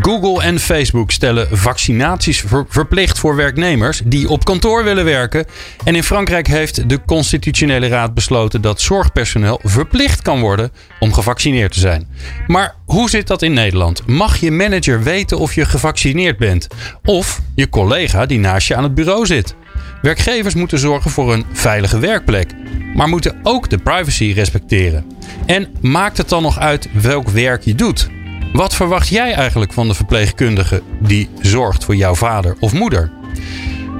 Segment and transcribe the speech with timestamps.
[0.00, 5.44] Google en Facebook stellen vaccinaties verplicht voor werknemers die op kantoor willen werken.
[5.84, 11.72] En in Frankrijk heeft de Constitutionele Raad besloten dat zorgpersoneel verplicht kan worden om gevaccineerd
[11.72, 12.08] te zijn.
[12.46, 14.06] Maar hoe zit dat in Nederland?
[14.06, 16.66] Mag je manager weten of je gevaccineerd bent?
[17.04, 19.54] Of je collega die naast je aan het bureau zit?
[20.02, 22.50] Werkgevers moeten zorgen voor een veilige werkplek,
[22.94, 25.04] maar moeten ook de privacy respecteren.
[25.46, 28.08] En maakt het dan nog uit welk werk je doet?
[28.52, 33.10] Wat verwacht jij eigenlijk van de verpleegkundige die zorgt voor jouw vader of moeder?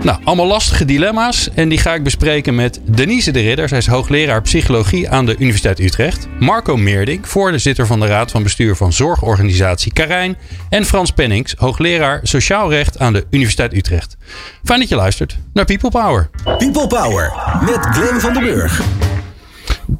[0.02, 3.68] Nou, allemaal lastige dilemma's en die ga ik bespreken met Denise de Ridder.
[3.68, 6.28] Zij is hoogleraar psychologie aan de Universiteit Utrecht.
[6.38, 10.36] Marco Meerdink, voorzitter van de Raad van Bestuur van Zorgorganisatie Karijn.
[10.68, 14.16] En Frans Pennings, hoogleraar sociaal recht aan de Universiteit Utrecht.
[14.64, 16.30] Fijn dat je luistert naar People Power.
[16.44, 18.82] People Power met Glenn van den Burg.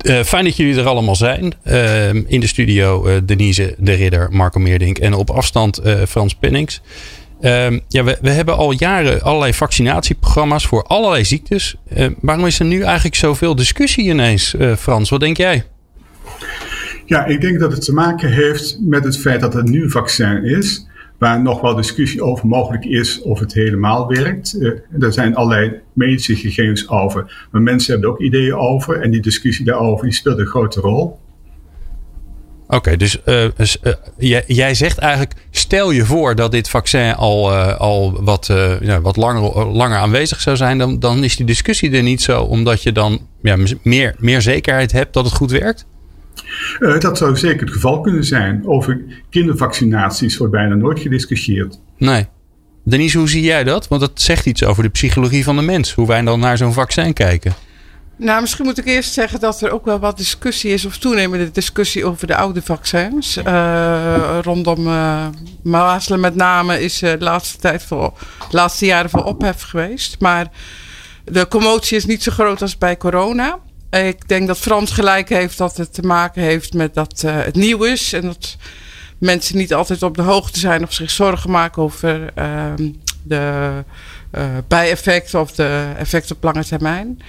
[0.02, 1.52] Uh, fijn dat jullie er allemaal zijn.
[1.66, 6.80] Uh, in de studio uh, Denise de Ridder, Marco Meerdink en op afstand Frans Pennings.
[7.40, 11.76] Ehm, ja, we, we, hebben al jaren allerlei vaccinatieprogramma's voor allerlei ziektes.
[12.20, 15.10] waarom is er nu eigenlijk zoveel discussie ineens, Frans?
[15.10, 15.64] Wat denk jij?
[17.06, 19.90] Ja, ik denk dat het te maken heeft met het feit dat er nu een
[19.90, 20.86] vaccin is
[21.22, 24.56] waar nog wel discussie over mogelijk is of het helemaal werkt.
[24.58, 24.70] Uh,
[25.00, 29.64] er zijn allerlei medische gegevens over, maar mensen hebben ook ideeën over en die discussie
[29.64, 31.18] daarover die speelt een grote rol.
[32.68, 33.44] Oké, dus uh,
[34.18, 38.46] jij, jij, zegt eigenlijk, stel je voor dat dit vaccin al, al wat,
[38.80, 42.42] ja, wat langer, langer aanwezig zou zijn, dan, dan is die discussie er niet zo,
[42.42, 45.86] omdat je dan ja, meer, meer zekerheid hebt dat het goed werkt?
[46.80, 48.62] Uh, dat zou zeker het geval kunnen zijn.
[48.66, 51.80] Over kindervaccinaties wordt bijna nooit gediscussieerd.
[51.98, 52.26] Nee.
[52.84, 53.88] Denise, hoe zie jij dat?
[53.88, 55.92] Want dat zegt iets over de psychologie van de mens.
[55.92, 57.54] Hoe wij dan naar zo'n vaccin kijken.
[58.16, 61.50] Nou, misschien moet ik eerst zeggen dat er ook wel wat discussie is, of toenemende
[61.50, 63.36] discussie over de oude vaccins.
[63.36, 65.26] Uh, rondom uh,
[65.62, 68.12] mazelen met name is uh, de laatste, tijd voor,
[68.50, 70.16] laatste jaren voor ophef geweest.
[70.20, 70.46] Maar
[71.24, 73.58] de commotie is niet zo groot als bij corona.
[74.00, 77.54] Ik denk dat Frans gelijk heeft dat het te maken heeft met dat uh, het
[77.54, 78.12] nieuw is.
[78.12, 78.56] En dat
[79.18, 82.72] mensen niet altijd op de hoogte zijn of zich zorgen maken over uh,
[83.22, 83.70] de
[84.34, 87.22] uh, bijeffecten of de effecten op lange termijn.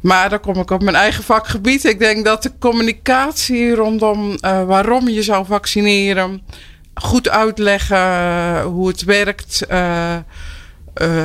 [0.00, 1.84] Maar dan kom ik op mijn eigen vakgebied.
[1.84, 6.42] Ik denk dat de communicatie rondom waarom je zou vaccineren,
[6.94, 9.66] goed uitleggen hoe het werkt,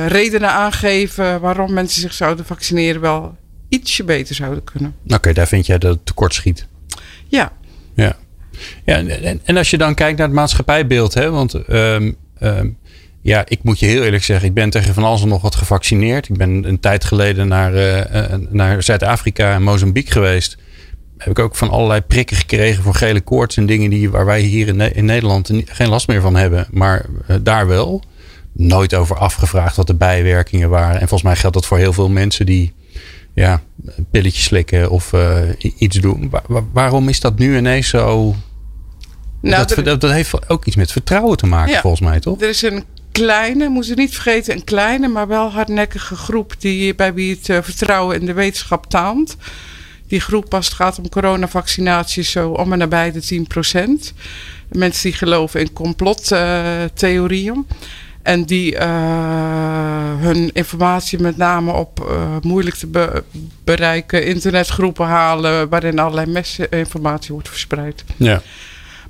[0.06, 3.36] redenen aangeven waarom mensen zich zouden vaccineren, wel
[3.72, 4.94] ietsje beter zouden kunnen.
[5.06, 6.66] Oké, daar vind jij dat het tekort schiet.
[7.28, 7.52] Ja.
[7.94, 8.16] Ja.
[8.84, 12.76] ja en, en als je dan kijkt naar het maatschappijbeeld, hè, want um, um,
[13.22, 15.54] ja, ik moet je heel eerlijk zeggen, ik ben tegen van alles en nog wat
[15.54, 16.28] gevaccineerd.
[16.28, 20.56] Ik ben een tijd geleden naar, uh, naar Zuid-Afrika en Mozambique geweest.
[21.18, 24.40] Heb ik ook van allerlei prikken gekregen voor gele koorts en dingen die, waar wij
[24.40, 26.66] hier in, in Nederland geen last meer van hebben.
[26.70, 28.02] Maar uh, daar wel.
[28.52, 30.94] Nooit over afgevraagd wat de bijwerkingen waren.
[31.00, 32.72] En volgens mij geldt dat voor heel veel mensen die
[33.34, 33.62] ja,
[34.10, 35.40] pilletjes slikken of uh,
[35.78, 36.30] iets doen.
[36.72, 38.34] waarom is dat nu ineens zo?
[39.40, 42.40] Nou, dat, dat, dat, heeft ook iets met vertrouwen te maken, volgens mij, toch?
[42.40, 46.94] Er is een kleine, moet je niet vergeten, een kleine, maar wel hardnekkige groep die,
[46.94, 49.36] bij wie het uh, vertrouwen in de wetenschap taalt.
[50.06, 54.12] Die groep, als het gaat om coronavaccinaties, zo om en nabij de 10 procent.
[54.68, 57.66] Mensen die geloven in complottheorieën.
[57.68, 57.76] Uh,
[58.22, 58.80] en die uh,
[60.18, 63.24] hun informatie met name op uh, moeilijk te be
[63.64, 65.68] bereiken internetgroepen halen.
[65.68, 68.04] waarin allerlei mesinformatie wordt verspreid.
[68.16, 68.42] Ja.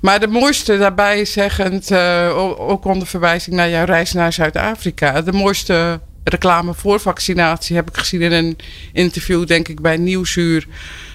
[0.01, 5.21] Maar de mooiste daarbij zeggend, uh, ook onder verwijzing naar jouw reis naar Zuid-Afrika.
[5.21, 8.57] De mooiste reclame voor vaccinatie heb ik gezien in een
[8.93, 10.67] interview, denk ik, bij Nieuwsuur.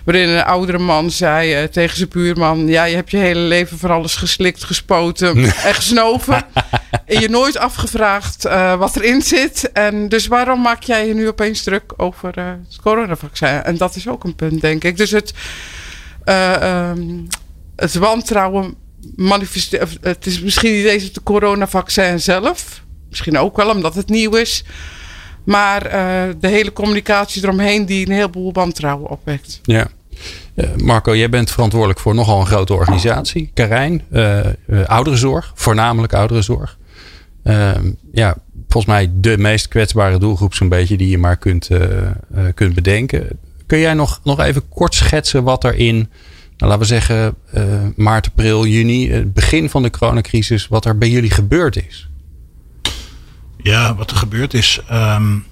[0.04, 3.78] Waarin een oudere man zei uh, tegen zijn buurman: Ja, je hebt je hele leven
[3.78, 6.43] van alles geslikt, gespoten en gesnoven.
[7.06, 9.72] en je nooit afgevraagd uh, wat erin zit.
[9.72, 13.62] En dus waarom maak jij je nu opeens druk over uh, het coronavaccin?
[13.62, 14.96] En dat is ook een punt, denk ik.
[14.96, 15.32] Dus het,
[16.25, 17.26] um,
[17.76, 18.75] het wantrouwen
[19.16, 19.99] manifesteert.
[20.00, 22.82] Het is misschien niet eens het coronavaccin zelf.
[23.08, 24.64] Misschien ook wel omdat het nieuw is.
[25.48, 25.82] Maar
[26.40, 29.60] de hele communicatie eromheen die een heleboel wantrouwen opwekt.
[29.62, 29.88] Ja.
[30.54, 34.02] Uh, Marco, jij bent verantwoordelijk voor nogal een grote organisatie, Karijn.
[34.10, 34.40] Uh,
[34.86, 36.78] ouderenzorg, voornamelijk ouderenzorg.
[37.42, 38.36] Ehm, ja,
[38.68, 41.68] volgens mij de meest kwetsbare doelgroep zo'n beetje die je maar kunt,
[42.54, 43.28] kunt bedenken.
[43.66, 47.34] Kun jij nog, nog even kort schetsen wat er in, nou, laten we zeggen,
[47.96, 52.08] maart, april, juni, het begin van de coronacrisis, wat er bij jullie gebeurd is?
[53.69, 55.44] Ja, wat er gebeurd is, um,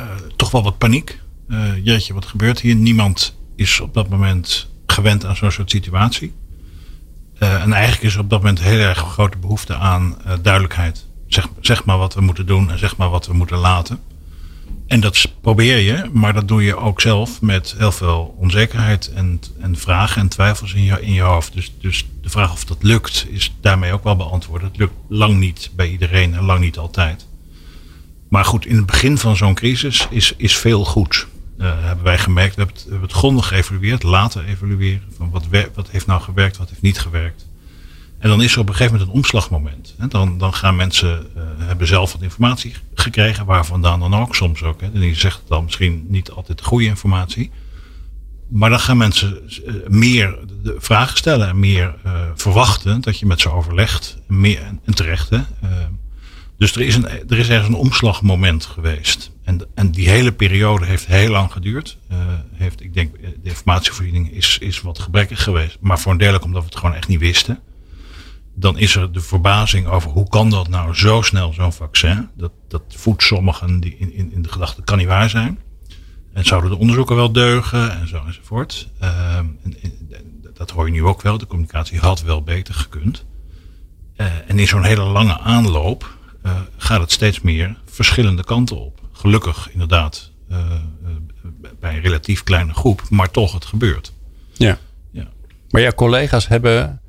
[0.00, 0.06] uh,
[0.36, 1.20] toch wel wat paniek.
[1.48, 2.74] Uh, jeetje, wat gebeurt hier?
[2.74, 6.34] Niemand is op dat moment gewend aan zo'n soort situatie.
[7.38, 11.06] Uh, en eigenlijk is er op dat moment heel erg grote behoefte aan duidelijkheid.
[11.26, 14.00] Zeg, zeg maar wat we moeten doen en zeg maar wat we moeten laten.
[14.86, 19.40] En dat probeer je, maar dat doe je ook zelf met heel veel onzekerheid en,
[19.60, 21.52] en vragen en twijfels in je, in je hoofd.
[21.52, 24.62] Dus, dus de vraag of dat lukt is daarmee ook wel beantwoord.
[24.62, 27.27] Het lukt lang niet bij iedereen en lang niet altijd.
[28.28, 31.26] Maar goed, in het begin van zo'n crisis is, is veel goed.
[31.58, 32.54] Uh, hebben wij gemerkt.
[32.54, 35.02] We hebben het, we het grondig geëvalueerd, laten evalueren.
[35.16, 37.46] Van wat, wat heeft nou gewerkt, wat heeft niet gewerkt.
[38.18, 39.94] En dan is er op een gegeven moment een omslagmoment.
[40.08, 44.62] Dan, dan gaan mensen uh, hebben zelf wat informatie gekregen, waar vandaan dan ook soms
[44.62, 44.80] ook.
[44.80, 44.86] Hè.
[44.86, 47.50] En die zegt dan misschien niet altijd de goede informatie.
[48.48, 50.38] Maar dan gaan mensen uh, meer
[50.78, 51.94] vragen stellen en meer
[52.34, 54.18] verwachten dat je met ze overlegt.
[54.26, 55.30] Meer, en terecht.
[55.30, 55.40] Hè.
[56.58, 59.30] Dus er is, een, er is ergens een omslagmoment geweest.
[59.44, 61.98] En, en die hele periode heeft heel lang geduurd.
[62.52, 65.76] heeft, ik denk, de informatievoorziening is, is wat gebrekkig geweest.
[65.80, 67.62] Maar voor een deel omdat we het gewoon echt niet wisten
[68.60, 72.28] dan is er de verbazing over hoe kan dat nou zo snel, zo'n vaccin.
[72.34, 75.58] Dat, dat voedt sommigen die in, in, in de gedachte, kan niet waar zijn.
[76.32, 78.88] En zouden de onderzoeken wel deugen en zo enzovoort.
[79.02, 79.76] Uh, en,
[80.54, 81.38] dat hoor je nu ook wel.
[81.38, 83.24] De communicatie had wel beter gekund.
[84.16, 86.17] Uh, en in zo'n hele lange aanloop
[86.76, 89.00] gaat het steeds meer verschillende kanten op.
[89.12, 90.72] Gelukkig inderdaad uh,
[91.80, 94.12] bij een relatief kleine groep, maar toch het gebeurt.
[94.52, 94.78] Ja.
[95.10, 95.28] ja.
[95.70, 97.00] Maar ja, collega's hebben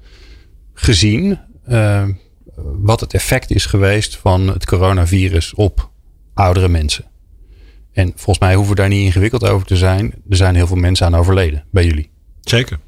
[0.73, 2.07] gezien uh,
[2.81, 5.89] wat het effect is geweest van het coronavirus op
[6.33, 7.05] oudere mensen.
[7.91, 10.13] En volgens mij hoeven we daar niet ingewikkeld over te zijn.
[10.29, 12.09] Er zijn heel veel mensen aan overleden bij jullie.
[12.41, 12.79] Zeker.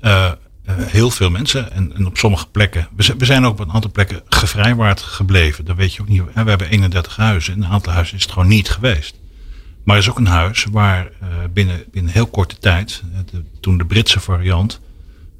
[0.00, 0.32] Uh,
[0.66, 1.72] heel veel mensen.
[1.72, 2.88] En, en, op sommige plekken.
[2.96, 5.64] We, we, zijn ook op een aantal plekken gevrijwaard gebleven.
[5.64, 6.24] Dat weet je ook niet.
[6.24, 7.54] We hebben 31 huizen.
[7.54, 9.18] In een aantal huizen is het gewoon niet geweest.
[9.84, 11.10] Maar er is ook een huis waar
[11.52, 13.02] binnen, binnen heel korte tijd.
[13.30, 14.80] De, toen de Britse variant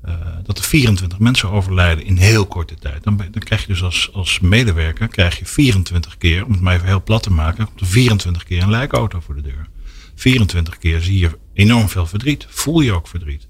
[0.09, 3.03] uh, dat er 24 mensen overlijden in heel korte tijd.
[3.03, 6.75] Dan, dan krijg je dus als, als medewerker krijg je 24 keer, om het maar
[6.75, 9.69] even heel plat te maken, 24 keer een lijkauto voor de deur.
[10.15, 12.47] 24 keer zie je enorm veel verdriet.
[12.49, 13.47] Voel je ook verdriet.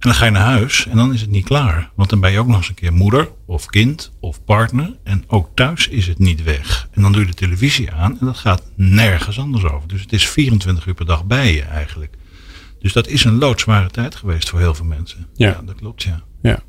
[0.00, 1.90] En dan ga je naar huis en dan is het niet klaar.
[1.94, 4.98] Want dan ben je ook nog eens een keer moeder of kind of partner.
[5.04, 6.88] En ook thuis is het niet weg.
[6.92, 9.88] En dan doe je de televisie aan en dat gaat nergens anders over.
[9.88, 12.16] Dus het is 24 uur per dag bij je eigenlijk.
[12.78, 15.26] Dus dat is een loodzware tijd geweest voor heel veel mensen.
[15.34, 16.22] Ja, ja dat klopt, ja.
[16.42, 16.62] ja.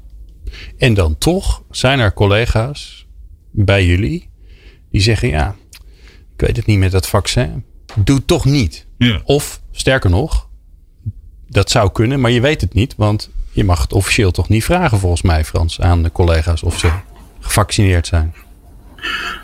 [0.77, 3.07] En dan toch zijn er collega's
[3.51, 4.29] bij jullie
[4.89, 5.55] die zeggen: Ja,
[6.33, 7.65] ik weet het niet met dat vaccin.
[7.95, 8.87] Doe het toch niet.
[8.97, 9.21] Ja.
[9.23, 10.49] Of sterker nog,
[11.51, 12.95] dat zou kunnen, maar je weet het niet.
[12.97, 16.79] Want je mag het officieel toch niet vragen, volgens mij, Frans, aan de collega's of
[16.79, 16.89] ze
[17.39, 18.33] gevaccineerd zijn.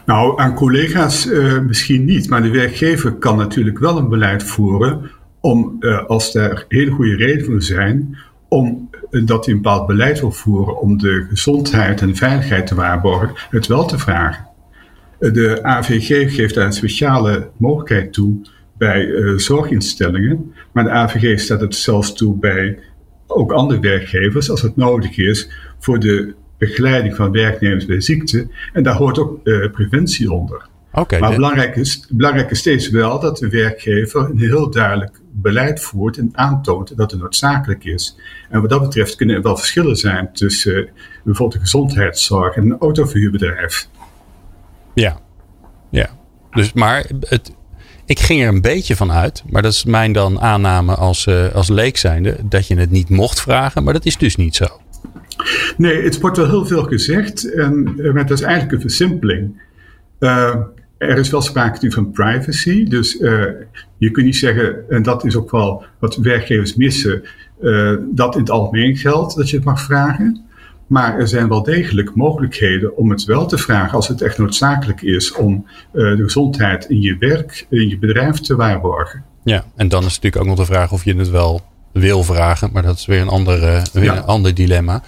[0.05, 5.11] Nou, aan collega's uh, misschien niet, maar de werkgever kan natuurlijk wel een beleid voeren
[5.39, 8.17] om, uh, als er hele goede redenen zijn,
[8.47, 12.75] om uh, dat hij een bepaald beleid wil voeren om de gezondheid en veiligheid te
[12.75, 14.45] waarborgen, het wel te vragen.
[15.19, 18.41] De AVG geeft daar een speciale mogelijkheid toe
[18.77, 22.79] bij zorginstellingen, maar de AVG staat het zelfs toe bij
[23.27, 28.47] ook andere werkgevers als het nodig is voor de begeleiding van werknemers bij ziekte.
[28.73, 30.67] En daar hoort ook preventie onder.
[30.91, 35.81] Okay, maar belangrijk is, belangrijk is steeds wel dat de werkgever een heel duidelijk beleid
[35.81, 38.17] voert en aantoont dat het noodzakelijk is.
[38.49, 40.89] En wat dat betreft kunnen er wel verschillen zijn tussen uh,
[41.23, 43.87] bijvoorbeeld de gezondheidszorg en een autoverhuurbedrijf.
[44.93, 45.19] Ja,
[45.89, 46.09] ja.
[46.51, 47.51] Dus, maar het,
[48.07, 51.53] ik ging er een beetje van uit, maar dat is mijn dan aanname als, uh,
[51.53, 54.65] als leek zijnde, dat je het niet mocht vragen, maar dat is dus niet zo.
[55.77, 59.61] Nee, het wordt wel heel veel gezegd en uh, dat is eigenlijk een versimpeling.
[60.19, 60.55] Uh,
[60.97, 62.87] er is wel sprake van privacy.
[62.87, 63.11] Dus
[63.97, 67.23] je kunt niet zeggen, en dat is ook wel wat werkgevers missen,
[68.11, 70.46] dat in het algemeen geldt dat je het mag vragen.
[70.87, 75.01] Maar er zijn wel degelijk mogelijkheden om het wel te vragen als het echt noodzakelijk
[75.01, 79.23] is om uh, de gezondheid in je werk, in je bedrijf te waarborgen.
[79.43, 81.61] Ja, en dan is natuurlijk ook nog de vraag of je het wel
[81.99, 82.69] wil vragen.
[82.73, 84.15] Maar dat is weer een, andere, weer ja.
[84.17, 85.03] een ander dilemma.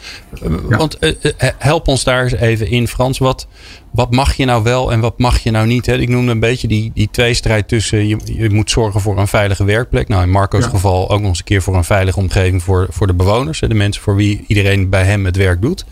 [0.70, 0.78] Ja.
[0.78, 1.12] Want uh,
[1.58, 3.18] help ons daar eens even in, Frans.
[3.18, 3.48] Wat,
[3.92, 5.86] wat mag je nou wel en wat mag je nou niet?
[5.86, 5.98] Hè?
[5.98, 9.64] Ik noemde een beetje die, die tweestrijd tussen je, je moet zorgen voor een veilige
[9.64, 10.08] werkplek.
[10.08, 10.70] Nou, in Marco's ja.
[10.70, 13.60] geval ook nog eens een keer voor een veilige omgeving voor, voor de bewoners.
[13.60, 13.68] Hè?
[13.68, 15.86] De mensen voor wie iedereen bij hem het werk doet.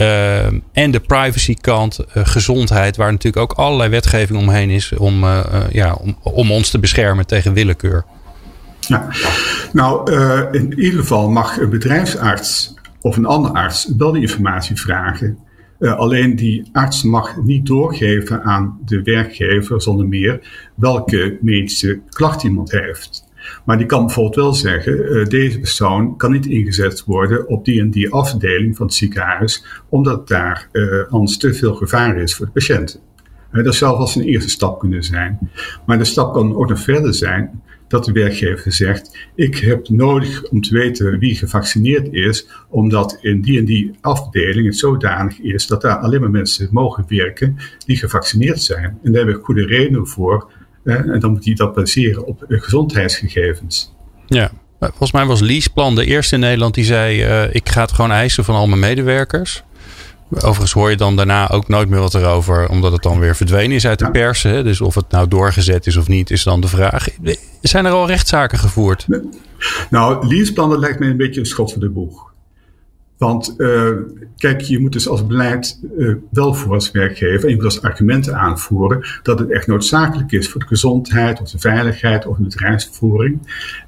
[0.00, 5.24] Uh, en de privacykant, uh, gezondheid, waar natuurlijk ook allerlei wetgeving omheen is om,
[5.70, 8.04] ja, om, om ons te beschermen tegen willekeur.
[8.86, 9.08] Ja,
[9.72, 14.76] nou, uh, in ieder geval mag een bedrijfsarts of een andere arts wel die informatie
[14.76, 15.38] vragen.
[15.78, 20.40] Uh, alleen die arts mag niet doorgeven aan de werkgever zonder meer
[20.74, 23.24] welke medische klacht iemand heeft.
[23.64, 27.80] Maar die kan bijvoorbeeld wel zeggen, uh, deze persoon kan niet ingezet worden op die
[27.80, 30.68] en die afdeling van het ziekenhuis, omdat daar
[31.08, 33.00] anders te veel gevaar is voor de patiënten.
[33.52, 35.50] Dat zou als een eerste stap kunnen zijn.
[35.86, 40.42] Maar de stap kan ook nog verder zijn dat de werkgever zegt: Ik heb nodig
[40.48, 45.66] om te weten wie gevaccineerd is, omdat in die en die afdeling het zodanig is
[45.66, 48.98] dat daar alleen maar mensen mogen werken die gevaccineerd zijn.
[49.02, 50.50] En daar heb ik goede redenen voor.
[50.84, 53.94] En dan moet hij dat baseren op gezondheidsgegevens.
[54.26, 57.92] Ja, volgens mij was Leaseplan de eerste in Nederland die zei: uh, Ik ga het
[57.92, 59.64] gewoon eisen van al mijn medewerkers.
[60.30, 63.76] Overigens hoor je dan daarna ook nooit meer wat erover, omdat het dan weer verdwenen
[63.76, 64.42] is uit de pers.
[64.42, 64.62] Hè?
[64.62, 67.08] Dus of het nou doorgezet is of niet, is dan de vraag.
[67.60, 69.06] Zijn er al rechtszaken gevoerd?
[69.90, 72.32] Nou, leaseplan lijkt me een beetje een schot voor de boeg.
[73.18, 73.90] Want uh,
[74.36, 77.82] kijk, je moet dus als beleid uh, wel voor als werkgever, en je moet als
[77.82, 82.42] argumenten aanvoeren dat het echt noodzakelijk is voor de gezondheid of de veiligheid of de
[82.42, 83.38] bedrijfsvoering.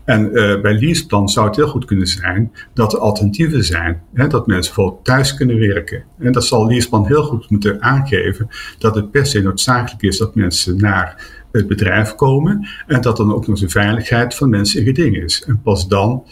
[0.04, 4.02] En uh, bij leaseplan zou het heel goed kunnen zijn dat er alternatieven zijn.
[4.14, 6.04] Hè, dat mensen bijvoorbeeld thuis kunnen werken.
[6.18, 10.34] En dat zal leaseplan heel goed moeten aangeven dat het per se noodzakelijk is dat
[10.34, 14.86] mensen naar het bedrijf komen en dat dan ook nog de veiligheid van mensen in
[14.86, 15.44] geding is.
[15.46, 16.26] En pas dan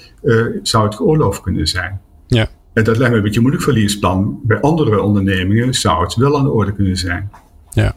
[0.62, 2.00] zou het geoorloofd kunnen zijn.
[2.26, 2.48] Ja.
[2.75, 4.40] En dat lijkt me een beetje moeilijk verliesplan.
[4.43, 7.31] Bij andere ondernemingen zou het wel aan de orde kunnen zijn.
[7.71, 7.95] Ja.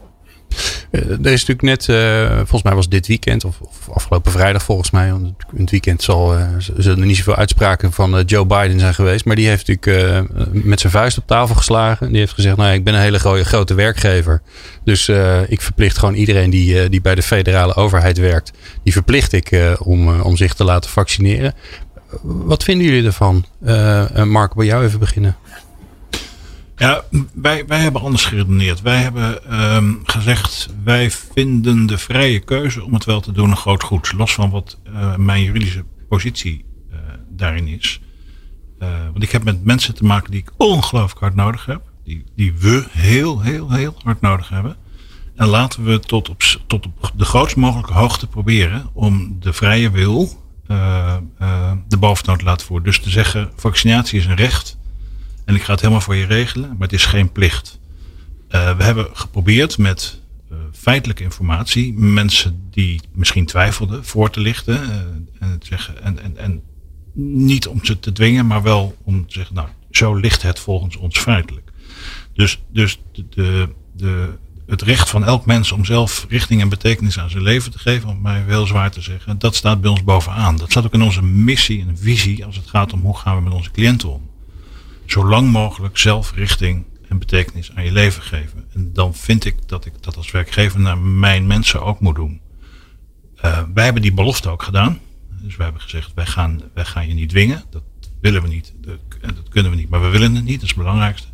[0.90, 3.60] Er is natuurlijk net, uh, volgens mij was dit weekend, of,
[3.92, 7.92] afgelopen vrijdag volgens mij, want in het weekend zal, uh, zullen er niet zoveel uitspraken
[7.92, 9.24] van Joe Biden zijn geweest.
[9.24, 12.08] Maar die heeft natuurlijk met zijn vuist op tafel geslagen.
[12.08, 14.42] Die heeft gezegd, nou ik ben een hele grote, grote werkgever.
[14.84, 15.08] Dus
[15.48, 20.20] ik verplicht gewoon iedereen die, die bij de federale overheid werkt, die verplicht ik om,
[20.20, 21.54] om zich te laten vaccineren.
[22.22, 23.44] Wat vinden jullie ervan?
[23.62, 25.36] Uh, Mark, bij jou even beginnen.
[26.76, 28.80] Ja, wij, wij hebben anders geredeneerd.
[28.82, 33.56] Wij hebben um, gezegd, wij vinden de vrije keuze om het wel te doen een
[33.56, 34.12] groot goed.
[34.12, 36.64] Los van wat uh, mijn juridische positie
[37.28, 38.00] daarin is.
[39.12, 41.82] want ik heb met mensen te maken die ik ongelooflijk hard nodig heb.
[42.04, 44.76] Die, die we heel, heel, heel hard nodig hebben.
[45.34, 49.90] En laten we tot op, tot op de grootst mogelijke hoogte proberen om de vrije
[49.90, 52.86] wil uh, uh, de boventoon laten voeren.
[52.86, 54.78] Dus te zeggen, vaccinatie is een recht.
[55.44, 57.78] En ik ga het helemaal voor je regelen, maar het is geen plicht.
[58.50, 60.20] Uh, we hebben geprobeerd met
[60.72, 64.90] feitelijke informatie mensen die misschien twijfelden voor te lichten.
[65.38, 66.62] en, zeggen, en, en, en
[67.12, 70.96] niet om ze te dwingen, maar wel om te zeggen, nou, zo ligt het volgens
[70.96, 71.72] ons feitelijk.
[72.32, 77.30] Dus, dus de, de, het recht van elk mens om zelf richting en betekenis aan
[77.30, 80.56] zijn leven te geven, om mij heel zwaar te zeggen, dat staat bij ons bovenaan.
[80.56, 83.42] Dat staat ook in onze missie en visie als het gaat om hoe gaan we
[83.42, 84.30] met onze cliënten om.
[85.06, 88.64] Zo lang mogelijk zelf richting en betekenis aan je leven geven.
[88.74, 92.40] En dan vind ik dat ik dat als werkgever naar mijn mensen ook moet doen.
[93.44, 94.98] Uh, wij hebben die belofte ook gedaan.
[95.42, 97.64] Dus wij hebben gezegd, wij gaan, wij gaan je niet dwingen.
[97.70, 97.82] Dat
[98.20, 98.74] willen we niet.
[98.80, 99.88] Dat, dat kunnen we niet.
[99.88, 100.54] Maar we willen het niet.
[100.54, 101.28] Dat is het belangrijkste.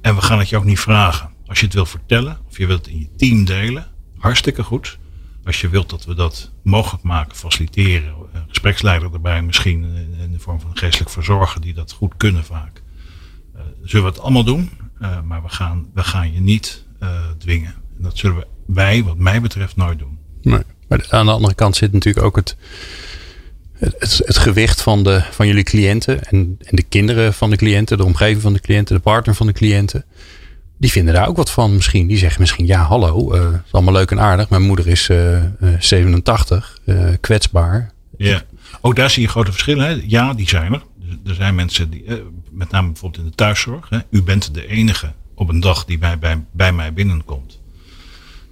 [0.00, 1.30] En we gaan het je ook niet vragen.
[1.48, 3.86] Als je het wil vertellen of je wilt het in je team delen,
[4.18, 4.98] hartstikke goed.
[5.44, 8.14] Als je wilt dat we dat mogelijk maken, faciliteren,
[8.48, 9.84] gespreksleider erbij misschien
[10.22, 12.82] in de vorm van geestelijk verzorger die dat goed kunnen vaak.
[13.54, 16.86] Uh, zullen we het allemaal doen, uh, maar we gaan, we gaan je niet
[17.38, 17.74] dwingen.
[17.96, 20.18] En dat zullen wij, wat mij betreft, nooit doen.
[20.42, 20.62] Nee.
[20.88, 22.56] Maar aan de andere kant zit natuurlijk ook het,
[23.72, 27.96] het, het, gewicht van, de, van jullie cliënten en, en de kinderen van de cliënten,
[27.96, 30.04] de omgeving van de cliënten, de partner van de cliënten
[30.78, 32.06] die vinden daar ook wat van misschien.
[32.06, 34.48] Die zeggen misschien, ja hallo, uh, is allemaal leuk en aardig.
[34.48, 36.78] Mijn moeder is uh, uh, 87,
[37.20, 37.92] kwetsbaar.
[38.16, 38.42] Ja,
[38.80, 39.86] ook daar zie je grote verschillen.
[39.86, 40.02] Hè?
[40.06, 40.82] Ja, die zijn er.
[41.26, 42.16] Er zijn mensen, die, eh,
[42.50, 43.88] met name bijvoorbeeld in de thuiszorg.
[43.88, 43.98] Hè?
[44.10, 47.57] U bent de enige op een dag die bij, bij, bij mij binnenkomt.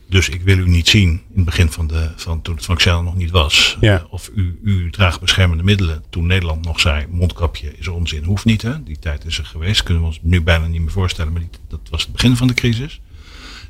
[0.08, 3.04] Dus ik wil u niet zien in het begin van, de, van toen het vaccin
[3.04, 3.76] nog niet was.
[3.80, 4.06] Ja.
[4.10, 6.04] Of u, u draagt beschermende middelen.
[6.10, 8.62] Toen Nederland nog zei, mondkapje is onzin, hoeft niet.
[8.62, 8.82] Hè?
[8.82, 9.82] Die tijd is er geweest.
[9.82, 11.32] Kunnen we ons nu bijna niet meer voorstellen.
[11.32, 13.00] Maar die, dat was het begin van de crisis.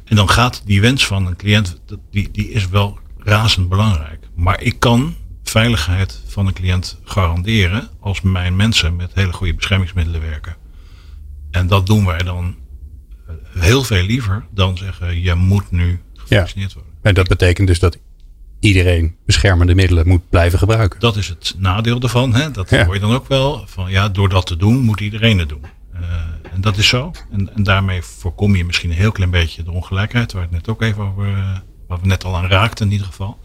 [0.05, 4.28] En dan gaat die wens van een cliënt, die, die is wel razend belangrijk.
[4.35, 10.21] Maar ik kan veiligheid van een cliënt garanderen als mijn mensen met hele goede beschermingsmiddelen
[10.21, 10.57] werken.
[11.50, 12.57] En dat doen wij dan
[13.59, 16.92] heel veel liever dan zeggen, je moet nu gevaccineerd worden.
[17.02, 17.99] En dat betekent dus dat
[18.61, 21.00] iedereen beschermende middelen moet blijven gebruiken.
[21.00, 22.35] Dat is het nadeel ervan.
[22.35, 22.50] Hè?
[22.50, 22.85] Dat ja.
[22.85, 23.64] hoor je dan ook wel.
[23.66, 25.64] Van ja, door dat te doen moet iedereen het doen.
[25.95, 26.00] Uh,
[26.52, 27.12] en dat is zo.
[27.30, 30.33] En, en, daarmee voorkom je misschien een heel klein beetje de ongelijkheid.
[30.33, 31.56] Waar, het net ook even over, uh,
[31.88, 33.38] waar we net al aan raakten in ieder geval.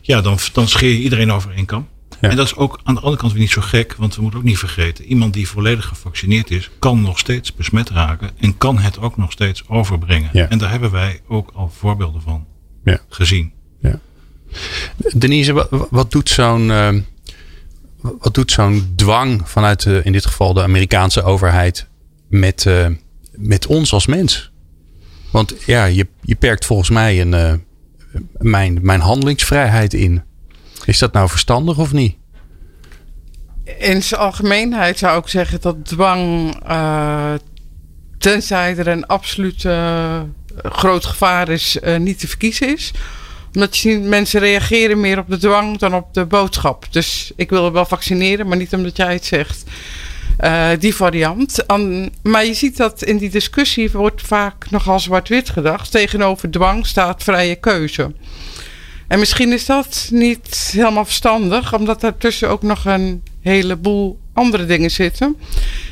[0.00, 1.88] Ja, dan, dan scheer je iedereen over één kam.
[2.30, 4.40] En dat is ook aan de andere kant weer niet zo gek, want we moeten
[4.40, 8.78] ook niet vergeten: iemand die volledig gevaccineerd is, kan nog steeds besmet raken en kan
[8.78, 10.30] het ook nog steeds overbrengen.
[10.32, 10.48] Ja.
[10.48, 12.46] En daar hebben wij ook al voorbeelden van
[12.84, 12.98] Ja.
[13.08, 13.52] gezien.
[15.16, 16.94] Denise, wa- wa- wat doet zo'n eh,
[18.00, 21.88] wat doet zo'n dwang vanuit de, in dit geval de Amerikaanse overheid
[22.28, 22.86] met, eh,
[23.32, 24.52] met ons als mens?
[25.30, 27.52] Want ja, je, je perkt volgens mij een, eh,
[28.38, 30.22] mijn, mijn handelingsvrijheid in.
[30.86, 32.16] Is dat nou verstandig of niet?
[33.78, 37.32] In zijn algemeenheid zou ik zeggen dat dwang, eh,
[38.18, 40.20] tenzij er een absoluut eh,
[40.62, 42.92] groot gevaar is, eh, niet te verkiezen is.
[43.54, 46.86] Omdat je ziet, mensen reageren meer op de dwang dan op de boodschap.
[46.90, 49.64] Dus ik wil wel vaccineren, maar niet omdat jij het zegt.
[50.78, 51.66] Die variant.
[51.66, 55.90] An- maar je ziet dat in die discussie wordt vaak nogal zwart-wit gedacht.
[55.90, 58.12] Tegenover dwang staat vrije keuze.
[59.14, 64.90] En misschien is dat niet helemaal verstandig, omdat daartussen ook nog een heleboel andere dingen
[64.90, 65.36] zitten.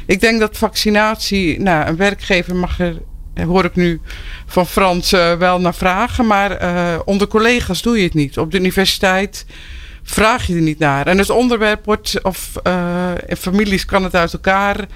[0.06, 3.02] Ik denk dat vaccinatie, nou, een werkgever mag er,
[3.34, 4.00] hoor ik nu
[4.46, 8.38] van Frans, eh, wel naar vragen, maar eh, onder collega's doe je het niet.
[8.38, 9.46] Op de universiteit
[10.02, 11.06] vraag je er niet naar.
[11.06, 14.86] En het onderwerp wordt, of eh, in families kan het uit elkaar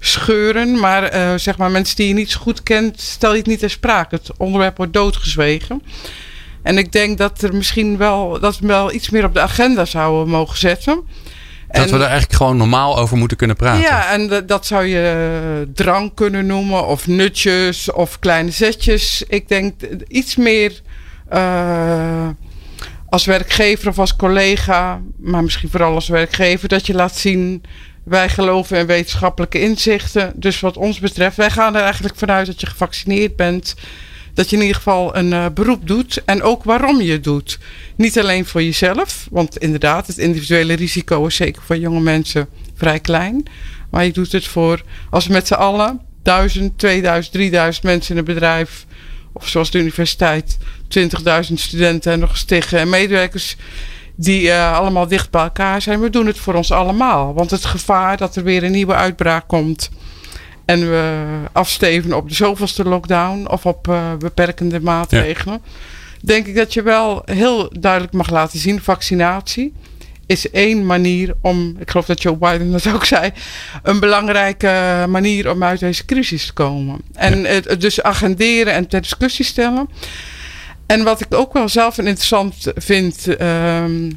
[0.00, 3.58] scheuren, maar zeg maar mensen die je niet zo goed kent, stel je het niet
[3.58, 4.14] ter sprake.
[4.14, 5.82] Het onderwerp wordt doodgezwegen.
[6.62, 9.84] En ik denk dat er misschien wel, dat we wel iets meer op de agenda
[9.84, 11.02] zouden mogen zetten.
[11.70, 13.80] Dat we er eigenlijk gewoon normaal over moeten kunnen praten.
[13.82, 19.24] Ja, en dat- zou je drank kunnen noemen, of nutjes, of kleine zetjes.
[19.28, 19.74] Ik denk
[20.08, 20.80] iets meer
[21.28, 22.28] eh,
[23.08, 27.62] als werkgever of als collega, maar misschien vooral als werkgever, dat je laat zien.
[28.04, 30.32] Wij geloven in wetenschappelijke inzichten.
[30.36, 33.74] Dus wat ons betreft, wij gaan er eigenlijk vanuit dat je gevaccineerd bent.
[34.34, 36.22] Dat je in ieder geval een eh, beroep doet.
[36.24, 37.58] En ook waarom je het doet.
[37.96, 39.26] Niet alleen voor jezelf.
[39.30, 43.42] Want inderdaad, het individuele risico is zeker voor jonge mensen vrij klein.
[43.90, 48.24] Maar je doet het voor, als met z'n allen, 1000, 2000, 3000 mensen in een
[48.24, 48.86] bedrijf.
[49.32, 50.56] Of zoals de universiteit,
[50.98, 53.56] 20.000 studenten en nog eens en medewerkers.
[54.14, 56.00] Die eh, allemaal dicht bij elkaar zijn.
[56.00, 57.34] We doen het voor ons allemaal.
[57.34, 59.90] Want het gevaar dat er weer een nieuwe uitbraak komt.
[60.64, 65.60] En we afsteven op de zoveelste lockdown of op eh, beperkende maatregelen.
[66.22, 69.72] Denk ik dat je wel heel duidelijk mag laten zien: vaccinatie
[70.26, 73.30] is één manier om, ik geloof dat Joe Biden dat ook zei,
[73.82, 77.00] een belangrijke manier om uit deze crisis te komen.
[77.12, 79.88] En het, het dus agenderen en ter discussie stellen.
[80.86, 84.10] En wat ik ook wel zelf een interessant vind, ehm,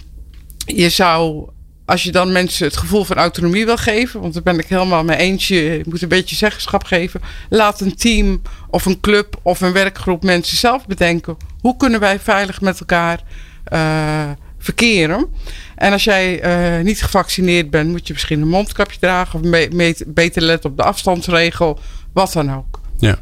[0.66, 1.50] je zou
[1.86, 5.04] als je dan mensen het gevoel van autonomie wil geven, want daar ben ik helemaal
[5.04, 7.22] mee eens, je moet een beetje zeggenschap geven.
[7.50, 11.38] Laat een team of een club of een werkgroep mensen zelf bedenken.
[11.62, 13.24] Hoe kunnen wij veilig met elkaar
[13.64, 15.28] eh, verkeren?
[15.76, 19.68] En als jij eh, niet gevaccineerd bent, moet je misschien een mondkapje dragen of
[20.08, 21.80] beter letten op de afstandsregel,
[22.14, 22.80] wat dan ook.
[22.98, 23.20] Ja.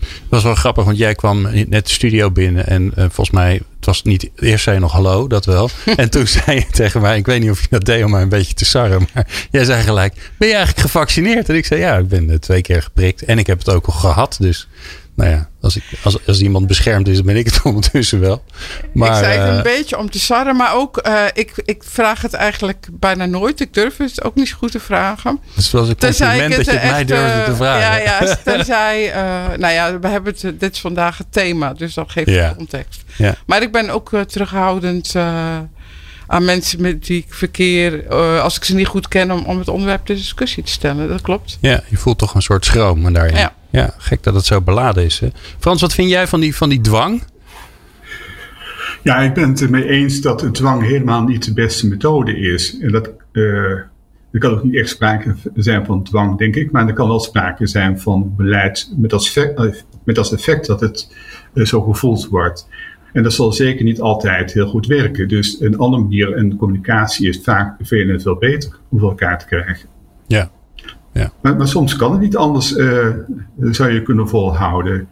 [0.00, 3.52] Dat was wel grappig, want jij kwam net de studio binnen en eh, volgens mij,
[3.76, 5.70] het was niet, eerst zei je nog hallo, dat wel.
[5.96, 8.22] en toen zei je tegen mij, ik weet niet of je dat deed om mij
[8.22, 11.48] een beetje te sarren, maar jij zei gelijk, ben je eigenlijk gevaccineerd?
[11.48, 13.86] En ik zei, ja, ik ben eh, twee keer geprikt en ik heb het ook
[13.86, 14.36] al gehad.
[14.40, 14.68] Dus
[15.18, 18.44] nou ja, als, ik, als, als iemand beschermd is, dan ben ik het ondertussen wel.
[18.94, 21.82] Maar, ik zei het eh, een beetje om te sarren, maar ook, eh, ik, ik
[21.84, 23.60] vraag het eigenlijk bijna nooit.
[23.60, 25.40] Ik durf het ook niet zo goed te vragen.
[25.54, 28.02] het was een Tenzij compliment dat je het mij durfde eh, te vragen.
[28.02, 31.94] Ja, ja, tenzij, eh, nou ja, we hebben het, dit is vandaag het thema, dus
[31.94, 32.48] dat geeft Ja.
[32.48, 33.02] de context.
[33.16, 33.34] Ja.
[33.46, 35.58] Maar ik ben ook eh, terughoudend eh,
[36.26, 39.58] aan mensen met die ik verkeer, eh, als ik ze niet goed ken, om, om
[39.58, 41.08] het onderwerp ter discussie te stellen.
[41.08, 41.58] Dat klopt.
[41.60, 43.36] Ja, je voelt toch een soort schroom daarin.
[43.36, 43.54] Ja.
[43.70, 45.18] Ja, gek dat het zo beladen is.
[45.18, 45.28] Hè?
[45.58, 47.22] Frans, wat vind jij van die, van die dwang?
[49.02, 52.78] Ja, ik ben het ermee eens dat het dwang helemaal niet de beste methode is.
[52.78, 53.42] En dat, eh,
[54.30, 56.70] er kan ook niet echt sprake zijn van dwang, denk ik.
[56.70, 60.66] Maar er kan wel sprake zijn van beleid met als effect, eh, met als effect
[60.66, 61.16] dat het
[61.54, 62.68] eh, zo gevoeld wordt.
[63.12, 65.28] En dat zal zeker niet altijd heel goed werken.
[65.28, 69.38] Dus een andere manier en communicatie is vaak veel en veel beter om voor elkaar
[69.38, 69.88] te krijgen.
[70.26, 70.50] Ja.
[71.40, 73.08] Maar, maar soms kan het niet anders, eh,
[73.60, 75.08] zou je kunnen volhouden.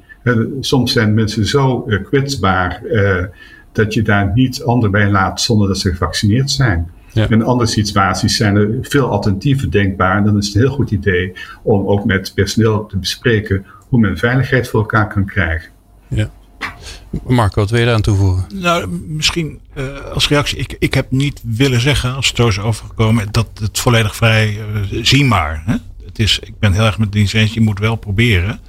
[0.60, 3.24] Soms zijn mensen zo eh, kwetsbaar eh,
[3.72, 6.90] dat je daar niet anderen bij laat zonder dat ze gevaccineerd zijn.
[7.12, 7.28] Ja.
[7.28, 10.16] In andere situaties zijn er veel alternatieven denkbaar.
[10.16, 14.00] En dan is het een heel goed idee om ook met personeel te bespreken hoe
[14.00, 15.70] men veiligheid voor elkaar kan krijgen.
[16.08, 16.30] ja.
[17.24, 18.46] Marco, wat wil je eraan toevoegen?
[18.54, 20.58] Nou, misschien eh, als reactie.
[20.58, 24.58] Ik, ik heb niet willen zeggen, als het zo is overgekomen, dat het volledig vrij,
[24.58, 25.62] eh, zie maar.
[25.66, 25.76] Hè?
[26.18, 27.54] Is, ik ben heel erg met dienst eens.
[27.54, 28.60] Je moet wel proberen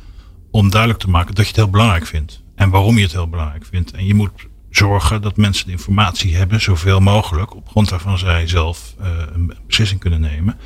[0.51, 2.41] om duidelijk te maken dat je het heel belangrijk vindt.
[2.55, 3.91] En waarom je het heel belangrijk vindt.
[3.91, 4.31] En je moet
[4.69, 9.53] zorgen dat mensen de informatie hebben, zoveel mogelijk, op grond waarvan zij zelf uh, een
[9.67, 10.57] beslissing kunnen nemen.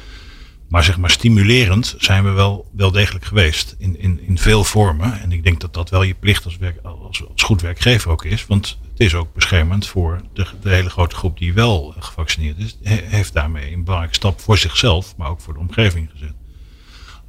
[0.70, 5.22] Maar zeg maar stimulerend zijn we wel, wel degelijk geweest in, in, in veel vormen.
[5.22, 8.26] En ik denk dat dat wel je plicht als, werk, als, als goed werkgever ook
[8.26, 8.46] is.
[8.46, 12.78] Want het is ook beschermend voor de hele grote groep die wel gevaccineerd is.
[12.84, 16.34] heeft daarmee een belangrijke stap voor zichzelf, maar ook voor de omgeving gezet.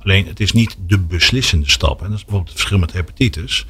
[0.02, 2.02] Alleen het is niet de beslissende stap.
[2.02, 3.66] En dat is bijvoorbeeld het verschil met hepatitis.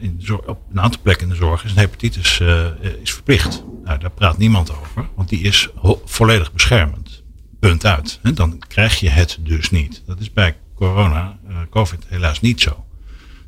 [0.00, 2.66] In op een aantal plekken in de zorg is een hepatitis uh,
[3.02, 3.64] is verplicht.
[3.84, 5.68] Nou, daar praat niemand over, want die is
[6.04, 7.22] volledig beschermend.
[7.60, 8.18] Punt uit.
[8.22, 10.02] En dan krijg je het dus niet.
[10.06, 12.84] Dat is bij corona, uh, COVID, helaas niet zo.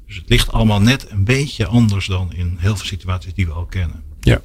[0.07, 3.53] Dus het ligt allemaal net een beetje anders dan in heel veel situaties die we
[3.53, 4.03] al kennen.
[4.21, 4.41] Ja.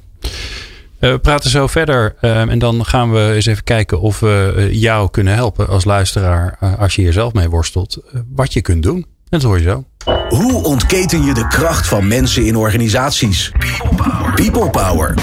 [1.00, 4.68] Uh, we praten zo verder uh, en dan gaan we eens even kijken of we
[4.72, 7.98] jou kunnen helpen als luisteraar, als je hier zelf mee worstelt,
[8.34, 8.96] wat je kunt doen.
[8.96, 9.84] En dat hoor je zo.
[10.28, 13.52] Hoe ontketen je de kracht van mensen in organisaties?
[13.58, 14.34] People Power.
[14.34, 15.14] People Power.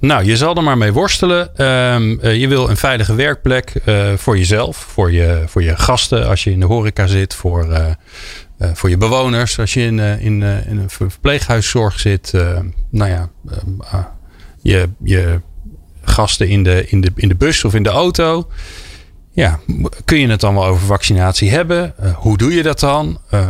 [0.00, 1.50] Nou, je zal er maar mee worstelen.
[1.56, 6.44] Uh, je wil een veilige werkplek uh, voor jezelf, voor je, voor je gasten als
[6.44, 10.78] je in de horeca zit, voor, uh, voor je bewoners als je in, in, in
[10.78, 12.32] een verpleeghuiszorg zit.
[12.90, 13.30] nou ja,
[13.78, 14.04] ah,
[15.02, 15.40] je,
[16.02, 18.48] gasten in de, in, de, in de bus of in de auto.
[19.32, 19.60] Ja,
[20.04, 21.94] kun je het dan wel over vaccinatie hebben?
[22.02, 23.18] Uh, hoe doe je dat dan?
[23.30, 23.40] Uh,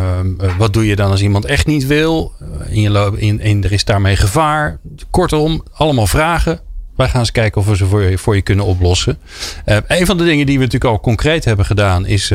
[0.41, 2.33] uh, wat doe je dan als iemand echt niet wil?
[2.69, 4.79] in je in, in, er is daarmee gevaar.
[5.11, 6.61] Kortom, allemaal vragen.
[6.97, 9.19] Wij gaan eens kijken of we ze voor je, voor je kunnen oplossen.
[9.65, 12.29] een van de dingen die we natuurlijk al concreet hebben gedaan is...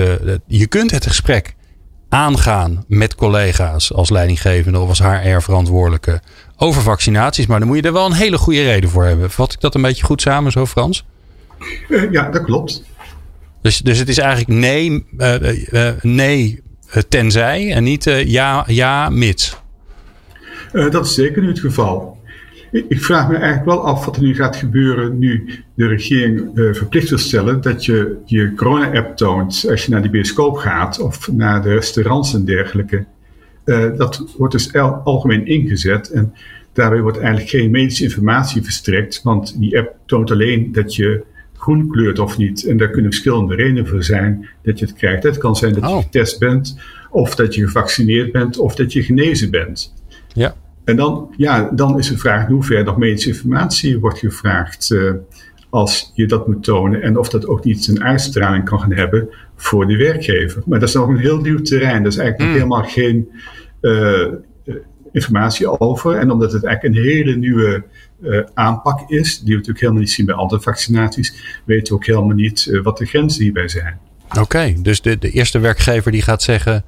[0.48, 1.56] je kunt het gesprek
[2.10, 6.22] aangaan met collega's als leidinggevende of als HR-verantwoordelijke
[6.64, 7.46] over vaccinaties.
[7.46, 9.32] Maar dan moet je er wel een hele goede reden voor hebben.
[9.32, 11.06] Vat ik dat een beetje goed samen zo, Frans?
[12.12, 12.84] ja, dat klopt.
[13.62, 16.62] Dus, dus het is eigenlijk nee, uh, uh, nee
[17.10, 19.58] tenzij en niet ja, ja mits.
[20.72, 22.22] dat is zeker nu het geval.
[22.72, 27.10] Ik vraag me eigenlijk wel af wat er nu gaat gebeuren nu de regering verplicht
[27.10, 31.62] wil stellen dat je je corona-app toont als je naar de bioscoop gaat of naar
[31.62, 33.06] de restaurants en dergelijke.
[33.98, 34.74] Dat wordt dus
[35.04, 36.34] algemeen ingezet en
[36.74, 41.24] daarbij wordt eigenlijk geen medische informatie verstrekt, want die app toont alleen dat je
[41.64, 42.66] groen kleurt of niet.
[42.66, 45.24] En daar kunnen verschillende redenen voor zijn dat je het krijgt.
[45.24, 46.02] Het kan zijn dat je oh.
[46.02, 46.78] getest bent,
[47.10, 49.94] of dat je gevaccineerd bent, of dat je genezen bent.
[50.34, 50.56] Ja.
[50.84, 55.12] En dan, ja, dan is de vraag in hoeverre nog medische informatie wordt gevraagd uh,
[55.74, 57.02] als je dat moet tonen.
[57.02, 60.64] En of dat ook niet een uitstraling kan gaan hebben voor de werkgever.
[60.66, 62.04] Maar dat is nog een heel nieuw terrein.
[62.04, 62.56] Dat is eigenlijk mm.
[62.56, 63.30] helemaal geen
[63.82, 64.28] uh,
[65.12, 66.16] informatie over.
[66.16, 67.84] En omdat het eigenlijk een hele nieuwe
[68.22, 72.06] uh, aanpak is, die we natuurlijk helemaal niet zien bij andere vaccinaties, weten we ook
[72.06, 74.00] helemaal niet uh, wat de grenzen hierbij zijn.
[74.30, 76.84] Oké, okay, dus de, de eerste werkgever die gaat zeggen,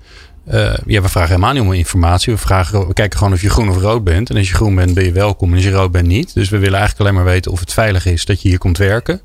[0.52, 2.34] uh, ja, we vragen helemaal niet om informatie.
[2.34, 4.30] We, vragen, we kijken gewoon of je groen of rood bent.
[4.30, 5.50] En als je groen bent, ben je welkom.
[5.50, 6.34] En als je rood bent, niet.
[6.34, 8.78] Dus we willen eigenlijk alleen maar weten of het veilig is dat je hier komt
[8.78, 9.22] werken.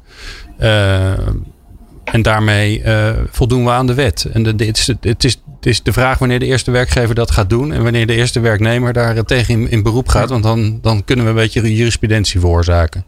[2.04, 2.82] en daarmee
[3.30, 4.24] voldoen we aan de wet.
[4.32, 7.30] En de, het, is, het, is, het is de vraag wanneer de eerste werkgever dat
[7.30, 7.72] gaat doen.
[7.72, 10.28] En wanneer de eerste werknemer daar tegen in, in beroep gaat.
[10.28, 13.04] Want dan, dan kunnen we een beetje jurisprudentie veroorzaken.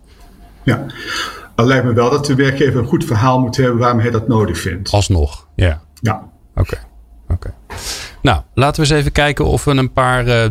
[0.63, 0.87] Ja,
[1.55, 4.29] dan lijkt me wel dat de werkgever een goed verhaal moet hebben waarom hij dat
[4.29, 4.91] nodig vindt.
[4.91, 5.83] Alsnog, ja.
[6.01, 6.31] Ja.
[6.55, 6.79] Oké.
[8.23, 10.45] Nou, laten we eens even kijken of we een paar uh,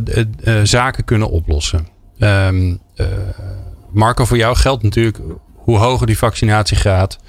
[0.44, 1.88] uh, zaken kunnen oplossen.
[2.20, 2.80] Um,
[3.92, 5.20] Marco, voor jou geldt natuurlijk
[5.54, 7.20] hoe hoger die vaccinatiegraad,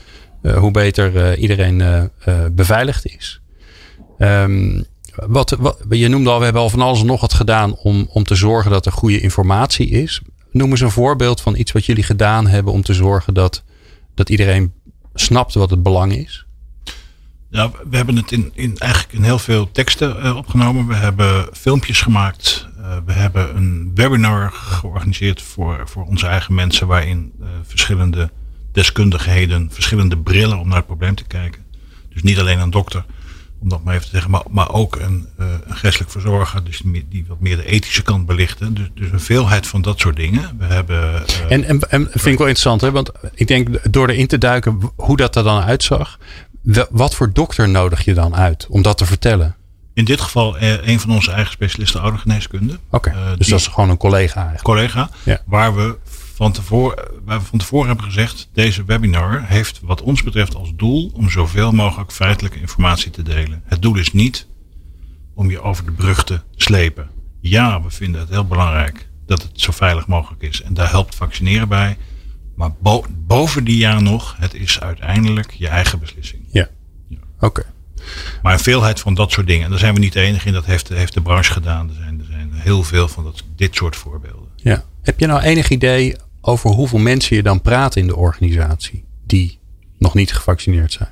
[0.43, 2.11] hoe beter iedereen
[2.53, 3.41] beveiligd is.
[4.19, 4.85] Um,
[5.15, 8.07] wat, wat, je noemde al, we hebben al van alles en nog wat gedaan om,
[8.09, 10.21] om te zorgen dat er goede informatie is.
[10.51, 13.63] Noem eens een voorbeeld van iets wat jullie gedaan hebben om te zorgen dat,
[14.15, 14.73] dat iedereen
[15.15, 16.47] snapt wat het belang is.
[17.53, 20.87] Ja, we hebben het in, in eigenlijk in heel veel teksten uh, opgenomen.
[20.87, 22.69] We hebben filmpjes gemaakt.
[22.79, 28.31] Uh, we hebben een webinar georganiseerd voor, voor onze eigen mensen, waarin uh, verschillende
[28.73, 31.63] deskundigheden, verschillende brillen om naar het probleem te kijken.
[32.13, 33.05] Dus niet alleen een dokter,
[33.59, 37.25] om dat maar even te zeggen, maar, maar ook een, een geestelijk verzorger, dus die,
[37.29, 38.75] wat meer de ethische kant belichten.
[38.75, 40.57] Dus, dus een veelheid van dat soort dingen.
[40.59, 42.91] We hebben, en, en, en vind ik wel interessant, hè?
[42.91, 46.19] want ik denk door erin te duiken hoe dat er dan uitzag,
[46.91, 49.57] wat voor dokter nodig je dan uit om dat te vertellen?
[49.95, 52.79] In dit geval uh, een van onze eigen specialisten oudergeneeskunde.
[52.91, 54.65] Oké, okay, dus dat is gewoon een collega eigenlijk.
[54.65, 55.43] Collega, ja.
[55.47, 55.99] waar we
[56.35, 60.73] van tevoren, waar we van tevoren hebben gezegd, deze webinar heeft wat ons betreft als
[60.77, 63.63] doel om zoveel mogelijk feitelijke informatie te delen.
[63.65, 64.47] Het doel is niet
[65.35, 67.11] om je over de brug te slepen.
[67.41, 70.63] Ja, we vinden het heel belangrijk dat het zo veilig mogelijk is.
[70.63, 71.97] En daar helpt vaccineren bij.
[72.55, 72.71] Maar
[73.27, 76.42] boven die ja nog, het is uiteindelijk je eigen beslissing.
[77.43, 77.63] Oké.
[78.43, 79.65] Maar een veelheid van dat soort dingen.
[79.65, 80.53] En daar zijn we niet de enige in.
[80.53, 81.89] Dat heeft, heeft de branche gedaan.
[81.89, 84.49] Er zijn, er zijn heel veel van dat, dit soort voorbeelden.
[84.57, 84.85] Ja.
[85.03, 89.59] Heb je nou enig idee over hoeveel mensen je dan praat in de organisatie die
[89.99, 91.11] nog niet gevaccineerd zijn?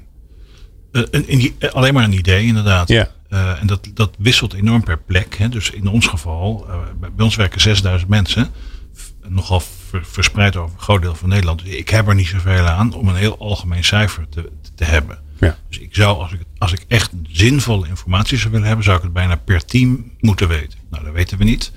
[0.93, 2.89] Uh, een, een, alleen maar een idee, inderdaad.
[2.89, 3.09] Ja.
[3.29, 5.37] Uh, en dat, dat wisselt enorm per plek.
[5.37, 5.49] Hè.
[5.49, 6.75] Dus in ons geval, uh,
[7.15, 8.49] bij ons werken 6000 mensen.
[9.29, 11.65] Nogal ver, verspreid over een groot deel van Nederland.
[11.65, 15.19] Dus ik heb er niet zoveel aan om een heel algemeen cijfer te, te hebben.
[15.41, 15.59] Ja.
[15.69, 19.03] Dus ik zou, als ik, als ik echt zinvolle informatie zou willen hebben, zou ik
[19.03, 20.79] het bijna per team moeten weten.
[20.91, 21.73] Nou, dat weten we niet.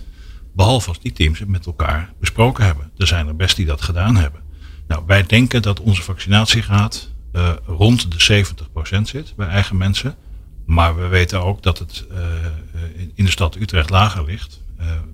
[0.56, 2.92] Behalve als die teams het met elkaar besproken hebben.
[2.98, 4.42] Er zijn er best die dat gedaan hebben.
[4.88, 8.46] Nou, wij denken dat onze vaccinatiegraad uh, rond de
[8.98, 10.16] 70% zit bij eigen mensen.
[10.66, 12.18] Maar we weten ook dat het uh,
[13.14, 14.62] in de stad Utrecht lager ligt.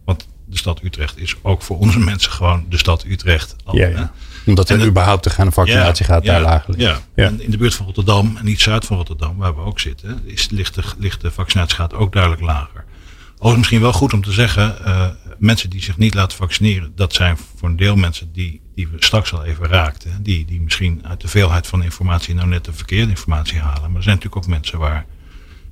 [0.06, 3.56] Want de stad Utrecht is ook voor onze mensen gewoon de stad Utrecht.
[3.64, 4.12] Al, ja, ja.
[4.46, 6.74] Omdat er überhaupt te gaan een vaccinatiegraad ja, daar lager.
[6.78, 7.00] Ja.
[7.16, 10.22] En in de buurt van Rotterdam en niet zuid van Rotterdam, waar we ook zitten,
[10.24, 12.86] is, ligt, de, ligt de vaccinatiegraad ook duidelijk lager.
[13.34, 15.08] Overigens misschien wel goed om te zeggen, uh,
[15.38, 18.96] mensen die zich niet laten vaccineren, dat zijn voor een deel mensen die, die we
[19.00, 20.24] straks al even raakten.
[20.24, 23.82] Die, die misschien uit de veelheid van informatie nou net de verkeerde informatie halen.
[23.82, 25.06] Maar er zijn natuurlijk ook mensen waar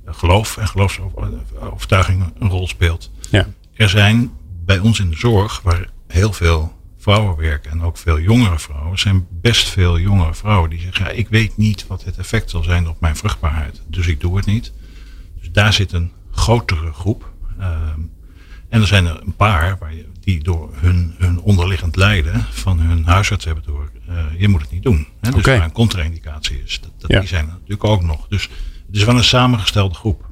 [0.06, 3.10] geloof en geloofsovertuiging een rol speelt.
[3.30, 3.46] Ja.
[3.74, 4.30] Er zijn
[4.68, 8.98] bij ons in de zorg, waar heel veel vrouwen werken en ook veel jongere vrouwen,
[8.98, 12.62] zijn best veel jongere vrouwen die zeggen: ja, ik weet niet wat het effect zal
[12.62, 14.72] zijn op mijn vruchtbaarheid, dus ik doe het niet.
[15.40, 17.32] Dus daar zit een grotere groep.
[17.60, 18.10] Um,
[18.68, 22.80] en er zijn er een paar waar je, die door hun, hun onderliggend lijden van
[22.80, 25.06] hun huisarts hebben door, uh, je moet het niet doen.
[25.20, 25.30] Hè?
[25.30, 25.56] Dus okay.
[25.56, 26.80] waar een contra-indicatie is.
[26.80, 27.18] Dat, dat Ja.
[27.18, 28.28] Die zijn er natuurlijk ook nog.
[28.28, 28.42] Dus
[28.86, 30.27] het is wel een samengestelde groep.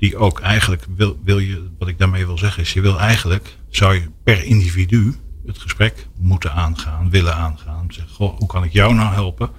[0.00, 3.56] Die ook eigenlijk wil, wil je, wat ik daarmee wil zeggen is, je wil eigenlijk,
[3.68, 5.14] zou je per individu
[5.46, 7.86] het gesprek moeten aangaan, willen aangaan.
[7.88, 9.50] Zeggen, goh, hoe kan ik jou nou helpen,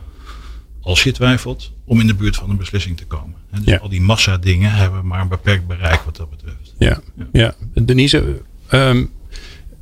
[0.81, 3.35] als je twijfelt, om in de buurt van een beslissing te komen.
[3.49, 3.57] Hè?
[3.59, 3.77] Dus Ja.
[3.77, 6.73] al die massa dingen hebben maar een beperkt bereik wat dat betreft.
[6.77, 6.99] Ja,
[7.31, 7.53] ja.
[7.73, 9.05] Denise, ehm,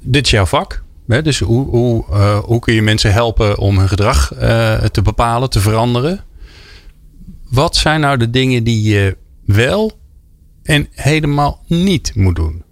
[0.01, 0.83] dit is jouw vak.
[1.07, 1.21] Hè?
[1.21, 5.49] Dus hoe, hoe, eh, hoe kun je mensen helpen om hun gedrag eh, te bepalen,
[5.49, 6.23] te veranderen?
[7.49, 9.98] Wat zijn nou de dingen die je wel
[10.69, 12.63] en helemaal niet moet doen?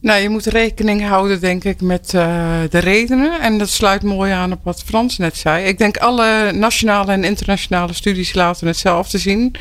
[0.00, 3.40] Nou, je moet rekening houden, denk ik, met uh, de redenen.
[3.40, 5.64] En dat sluit mooi aan op wat Frans net zei.
[5.64, 9.54] Ik denk alle nationale en internationale studies laten hetzelfde zien.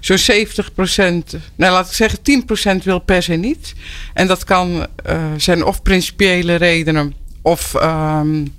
[0.00, 3.74] Zo'n 70 procent, nou laat ik zeggen 10 procent wil per se niet.
[4.14, 8.54] En dat kan uh, zijn of principiële redenen of, um,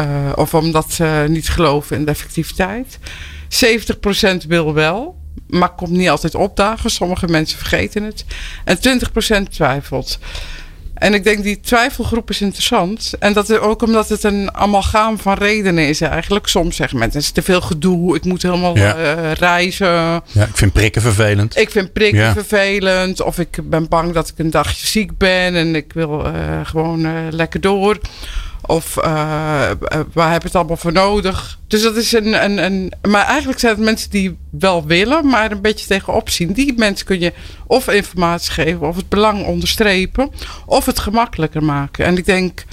[0.00, 2.98] uh, of omdat ze niet geloven in de effectiviteit.
[3.48, 5.22] 70 procent wil wel,
[5.58, 6.90] maar komt niet altijd opdagen.
[6.90, 8.24] Sommige mensen vergeten het.
[8.64, 10.18] En 20 procent twijfelt.
[10.94, 13.12] En ik denk die twijfelgroep is interessant.
[13.18, 16.46] En dat ook omdat het een amalgaam van redenen is eigenlijk.
[16.46, 18.16] Soms zeggen mensen, het is te veel gedoe.
[18.16, 18.96] Ik moet helemaal Ja.
[19.16, 19.86] uh, reizen.
[19.86, 21.56] Ja, ik vind prikken vervelend.
[21.56, 22.32] Ik vind prikken Ja.
[22.32, 23.22] vervelend.
[23.22, 25.54] Of ik ben bang dat ik een dagje ziek ben.
[25.54, 27.98] En ik wil uh, gewoon uh, lekker door.
[28.66, 29.04] Of uh,
[30.12, 31.58] waar heb je het allemaal voor nodig?
[31.66, 32.92] Dus dat is een, een, een.
[33.08, 36.52] Maar eigenlijk zijn het mensen die wel willen, maar een beetje tegenop zien.
[36.52, 37.32] Die mensen kun je
[37.66, 40.30] of informatie geven, of het belang onderstrepen,
[40.66, 42.04] of het gemakkelijker maken.
[42.04, 42.64] En ik denk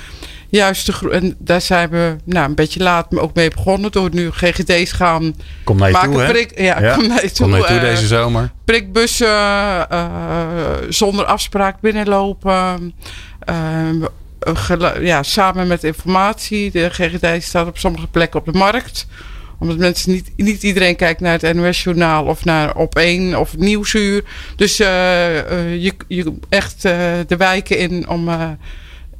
[0.49, 3.91] juist, de, en daar zijn we nou, een beetje laat ook mee begonnen.
[3.91, 6.11] Door nu GGD's gaan Kom naar je maken.
[6.11, 6.31] toe, hè?
[6.31, 7.45] Prik, ja, Ja, kom naar je toe.
[7.45, 8.51] Kom naar je toe eh, deze zomer.
[8.65, 10.47] prikbussen uh,
[10.89, 12.93] zonder afspraak binnenlopen.
[13.49, 14.05] Uh,
[15.01, 16.71] ja, samen met informatie.
[16.71, 19.07] De GGD staat op sommige plekken op de markt.
[19.59, 24.23] Omdat mensen niet, niet iedereen kijkt naar het NOS-journaal of naar op één of nieuwsuur.
[24.55, 24.87] Dus uh,
[25.35, 26.91] uh, je, je echt uh,
[27.27, 28.23] de wijken in om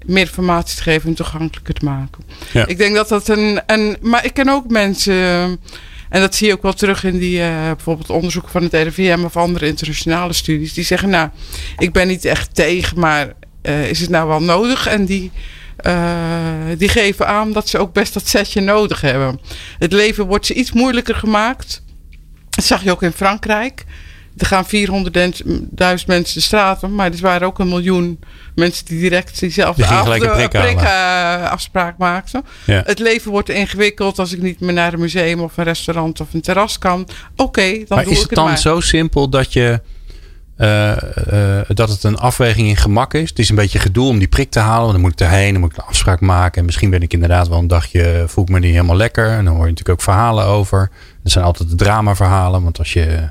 [0.05, 2.23] meer informatie te geven en toegankelijker te maken.
[2.53, 2.67] Ja.
[2.67, 3.97] Ik denk dat dat een, een.
[4.01, 5.13] Maar ik ken ook mensen.
[6.09, 9.23] En dat zie je ook wel terug in die uh, bijvoorbeeld onderzoek van het RIVM
[9.23, 10.73] of andere internationale studies.
[10.73, 11.29] Die zeggen, nou,
[11.77, 14.87] ik ben niet echt tegen, maar uh, is het nou wel nodig?
[14.87, 15.31] En die,
[15.85, 15.93] uh,
[16.77, 19.39] die geven aan dat ze ook best dat setje nodig hebben.
[19.79, 21.83] Het leven wordt ze iets moeilijker gemaakt.
[22.49, 23.85] Dat zag je ook in Frankrijk.
[24.37, 24.71] Er gaan 400.000
[26.05, 28.19] mensen de straat op, maar er waren ook een miljoen
[28.55, 32.45] mensen die direct diezelfde die een prik, prik uh, afspraak maakten.
[32.65, 32.83] Ja.
[32.85, 36.33] Het leven wordt ingewikkeld als ik niet meer naar een museum of een restaurant of
[36.33, 37.01] een terras kan.
[37.01, 38.57] Oké, okay, dan maar doe is ik het dan maar.
[38.57, 39.81] zo simpel dat je
[40.61, 40.95] uh,
[41.33, 43.29] uh, dat het een afweging in gemak is?
[43.29, 44.91] Het is een beetje gedoe om die prik te halen.
[44.91, 46.59] Dan moet ik erheen, dan moet ik een afspraak maken.
[46.59, 49.29] En misschien ben ik inderdaad wel een dagje, voel ik me niet helemaal lekker.
[49.29, 50.91] En dan hoor je natuurlijk ook verhalen over.
[51.23, 52.63] Dat zijn altijd de dramaverhalen.
[52.63, 53.29] Want als je,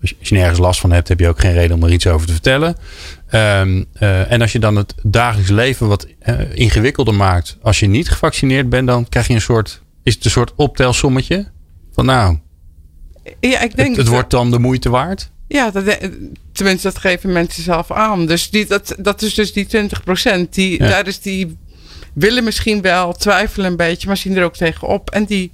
[0.00, 2.26] als je nergens last van hebt, heb je ook geen reden om er iets over
[2.26, 2.76] te vertellen.
[3.30, 6.06] Um, uh, en als je dan het dagelijks leven wat
[6.52, 7.58] ingewikkelder maakt.
[7.62, 11.46] Als je niet gevaccineerd bent, dan krijg je een soort, is het een soort optelsommetje.
[11.92, 12.38] Van nou,
[13.40, 15.30] ja, ik denk het, het wordt dan de moeite waard.
[15.48, 15.98] Ja, dat,
[16.52, 18.26] tenminste, dat geven mensen zelf aan.
[18.26, 20.54] Dus die, dat, dat is dus die 20 procent.
[20.54, 20.88] Die, ja.
[20.88, 21.56] Daar is die
[22.12, 25.10] willen misschien wel, twijfelen een beetje, maar zien er ook tegenop.
[25.10, 25.52] En die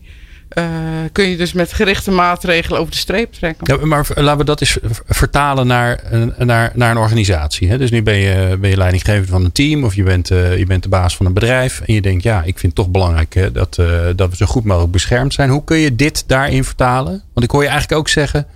[0.58, 0.64] uh,
[1.12, 3.78] kun je dus met gerichte maatregelen over de streep trekken.
[3.78, 6.02] Ja, maar laten we dat eens vertalen naar,
[6.38, 7.68] naar, naar een organisatie.
[7.68, 7.78] Hè?
[7.78, 10.66] Dus nu ben je, ben je leidinggever van een team of je bent, uh, je
[10.66, 11.80] bent de baas van een bedrijf.
[11.80, 13.74] En je denkt, ja, ik vind het toch belangrijk uh, dat,
[14.16, 15.50] dat we zo goed mogelijk beschermd zijn.
[15.50, 17.22] Hoe kun je dit daarin vertalen?
[17.32, 18.46] Want ik hoor je eigenlijk ook zeggen,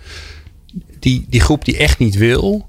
[0.98, 2.68] die, die groep die echt niet wil,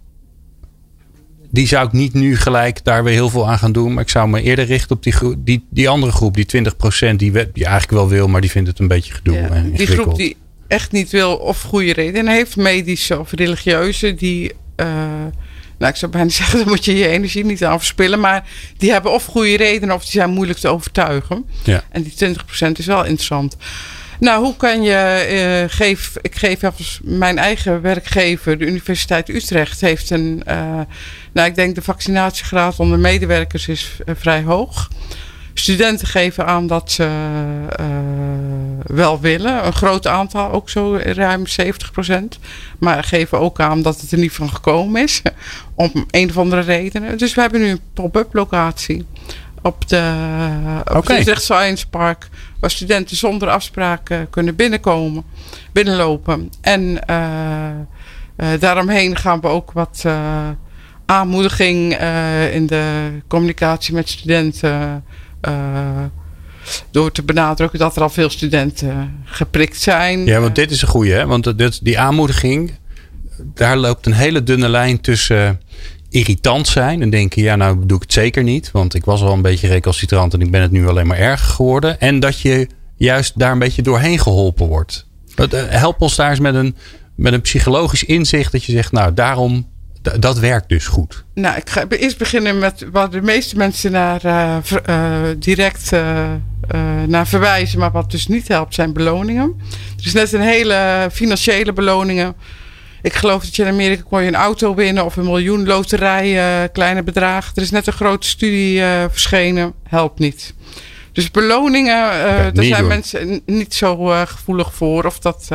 [1.49, 3.93] die zou ik niet nu gelijk daar weer heel veel aan gaan doen.
[3.93, 7.31] Maar ik zou me eerder richten op die, die, die andere groep, die 20% die,
[7.31, 9.35] die eigenlijk wel wil, maar die vindt het een beetje gedoe.
[9.35, 10.35] Ja, en die groep die
[10.67, 14.51] echt niet wil of goede redenen heeft, medische of religieuze, die.
[14.75, 14.87] Uh,
[15.77, 18.19] nou, ik zou bijna zeggen, dan moet je je energie niet aan verspillen.
[18.19, 21.45] Maar die hebben of goede redenen of die zijn moeilijk te overtuigen.
[21.63, 21.83] Ja.
[21.89, 23.57] En die 20% is wel interessant.
[24.19, 25.27] Nou, hoe kan je.
[25.69, 30.41] Uh, geef, ik geef even mijn eigen werkgever, de Universiteit Utrecht, heeft een.
[30.47, 30.79] Uh,
[31.31, 34.89] nou, ik denk de vaccinatiegraad onder medewerkers is uh, vrij hoog.
[35.53, 37.09] Studenten geven aan dat ze
[38.85, 39.65] wel willen.
[39.65, 42.39] Een groot aantal, ook zo ruim 70 procent.
[42.79, 45.21] Maar geven ook aan dat het er niet van gekomen is.
[45.75, 47.17] Om een of andere redenen.
[47.17, 49.05] Dus we hebben nu een pop-up locatie
[49.61, 50.13] op, de,
[50.79, 51.17] op okay.
[51.17, 52.29] het Utrecht Science Park.
[52.59, 55.23] Waar studenten zonder afspraken kunnen binnenkomen,
[55.71, 56.49] binnenlopen.
[56.61, 57.67] En uh,
[58.37, 60.05] uh, daaromheen gaan we ook wat
[61.05, 61.97] aanmoediging
[62.51, 65.03] in de communicatie met studenten.
[66.91, 70.25] door te benadrukken dat er al veel studenten geprikt zijn.
[70.25, 71.25] Ja, want dit is een goede, hè?
[71.25, 72.71] Want dit, die aanmoediging,
[73.53, 75.61] daar loopt een hele dunne lijn tussen
[76.09, 79.33] irritant zijn en denken, ja, nou doe ik het zeker niet, want ik was al
[79.33, 81.99] een beetje recalcitrant en ik ben het nu alleen maar erger geworden.
[81.99, 85.05] En dat je juist daar een beetje doorheen geholpen wordt.
[85.35, 86.75] Eh, help ons daar eens met een,
[87.15, 89.67] met een psychologisch inzicht dat je zegt, nou, daarom,
[90.19, 91.23] dat werkt dus goed.
[91.33, 94.57] Nou, ik ga eerst beginnen met wat de meeste mensen naar uh,
[94.89, 95.91] uh, direct
[97.07, 99.55] naar verwijzen, maar wat dus niet helpt, zijn beloningen.
[99.99, 102.35] Er is net een hele financiële beloningen
[103.01, 106.61] ik geloof dat je in Amerika kon je een auto winnen of een miljoen loterij,
[106.63, 107.51] uh, kleine bedragen.
[107.55, 109.73] Er is net een grote studie uh, verschenen.
[109.83, 110.53] Helpt niet.
[111.11, 115.05] Dus beloningen, uh, daar zijn mensen niet zo gevoelig voor.
[115.05, 115.47] Of dat,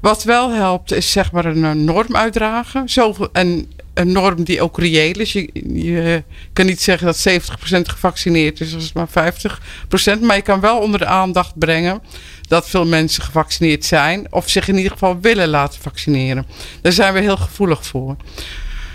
[0.00, 2.88] wat wel helpt, is zeg maar een norm uitdragen.
[2.88, 5.32] Zoveel, en een norm die ook reëel is.
[5.32, 7.32] Je, je kan niet zeggen dat 70%
[7.82, 9.32] gevaccineerd is, als het maar
[10.18, 10.20] 50%.
[10.20, 12.02] Maar je kan wel onder de aandacht brengen
[12.48, 14.26] dat veel mensen gevaccineerd zijn.
[14.30, 16.46] Of zich in ieder geval willen laten vaccineren.
[16.80, 18.16] Daar zijn we heel gevoelig voor.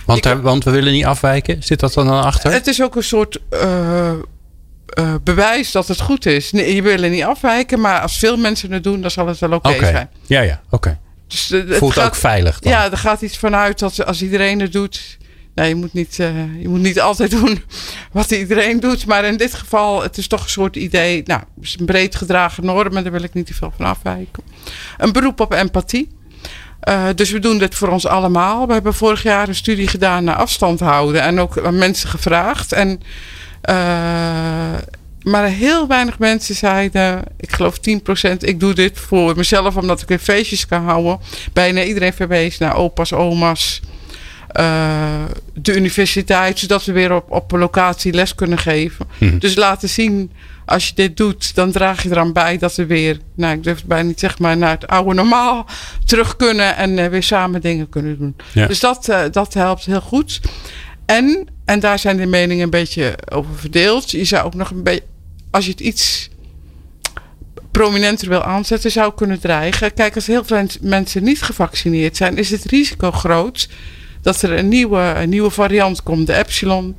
[0.06, 1.64] Want, want we willen niet afwijken?
[1.64, 2.52] Zit dat dan, dan achter?
[2.52, 3.40] Het is ook een soort.
[3.54, 4.12] Uh,
[5.00, 6.52] uh, bewijs dat het goed is.
[6.52, 9.54] Nee, je wil niet afwijken, maar als veel mensen het doen, dan zal het wel
[9.54, 10.10] oké okay zijn.
[10.28, 11.00] Ja, ja, oké.
[11.32, 12.60] Dus, uh, Voelt gaat, ook veilig.
[12.60, 12.72] Dan.
[12.72, 15.18] Ja, er gaat iets vanuit dat als iedereen het doet,
[15.56, 17.64] nou, je, moet niet, uh, je moet niet altijd doen
[18.12, 19.06] wat iedereen doet.
[19.06, 21.24] Maar in dit geval, het is toch een soort idee.
[21.26, 23.86] Nou, het is een breed gedragen norm en daar wil ik niet te veel van
[23.86, 24.44] afwijken.
[24.98, 26.10] Een beroep op empathie.
[26.90, 28.68] Uh, dus we doen dit voor ons allemaal.
[28.68, 31.22] We hebben vorig jaar een studie gedaan naar afstand houden.
[31.22, 32.72] En ook aan mensen gevraagd.
[32.72, 33.02] En,
[33.70, 34.74] uh,
[35.24, 37.82] maar heel weinig mensen zeiden, ik geloof 10%,
[38.38, 41.20] ik doe dit voor mezelf omdat ik weer feestjes kan houden.
[41.54, 43.82] Bijna iedereen verwees naar opa's, oma's,
[44.60, 49.08] uh, de universiteit, zodat we weer op, op locatie les kunnen geven.
[49.18, 49.40] Hmm.
[49.40, 50.32] Dus laten zien,
[50.66, 53.78] als je dit doet, dan draag je eraan bij dat we weer, nou ik durf
[53.78, 55.66] het bijna niet zeg maar, naar het oude normaal
[56.06, 58.36] terug kunnen en uh, weer samen dingen kunnen doen.
[58.52, 58.68] Ja.
[58.68, 60.40] Dus dat, uh, dat helpt heel goed.
[61.16, 64.12] En, en daar zijn de meningen een beetje over verdeeld.
[64.12, 65.04] Je zou ook nog een beetje,
[65.52, 66.30] als je het iets
[67.72, 69.94] prominenter wil aanzetten, zou kunnen dreigen.
[69.94, 73.70] Kijk, als heel veel mensen niet gevaccineerd zijn, is het risico groot
[74.22, 76.28] dat er een nieuwe, een nieuwe variant komt.
[76.28, 76.96] De epsilon,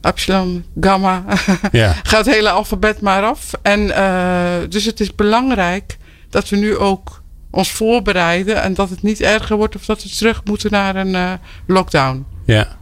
[0.00, 1.24] epsilon, gamma.
[1.72, 1.92] Ja.
[2.02, 3.52] Gaat het hele alfabet maar af.
[3.62, 5.96] En uh, dus het is belangrijk
[6.30, 8.62] dat we nu ook ons voorbereiden.
[8.62, 11.32] En dat het niet erger wordt of dat we terug moeten naar een uh,
[11.66, 12.26] lockdown.
[12.44, 12.76] Ja.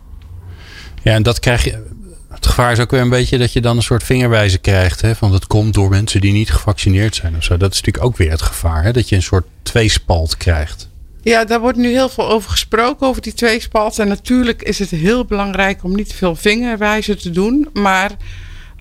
[1.04, 1.82] Ja, en dat krijg je.
[2.30, 5.00] Het gevaar is ook weer een beetje dat je dan een soort vingerwijzen krijgt.
[5.00, 7.56] Hè, van dat komt door mensen die niet gevaccineerd zijn of zo.
[7.56, 8.82] Dat is natuurlijk ook weer het gevaar.
[8.82, 10.88] Hè, dat je een soort tweespalt krijgt.
[11.22, 13.98] Ja, daar wordt nu heel veel over gesproken, over die tweespalt.
[13.98, 17.68] En natuurlijk is het heel belangrijk om niet veel vingerwijzen te doen.
[17.72, 18.10] Maar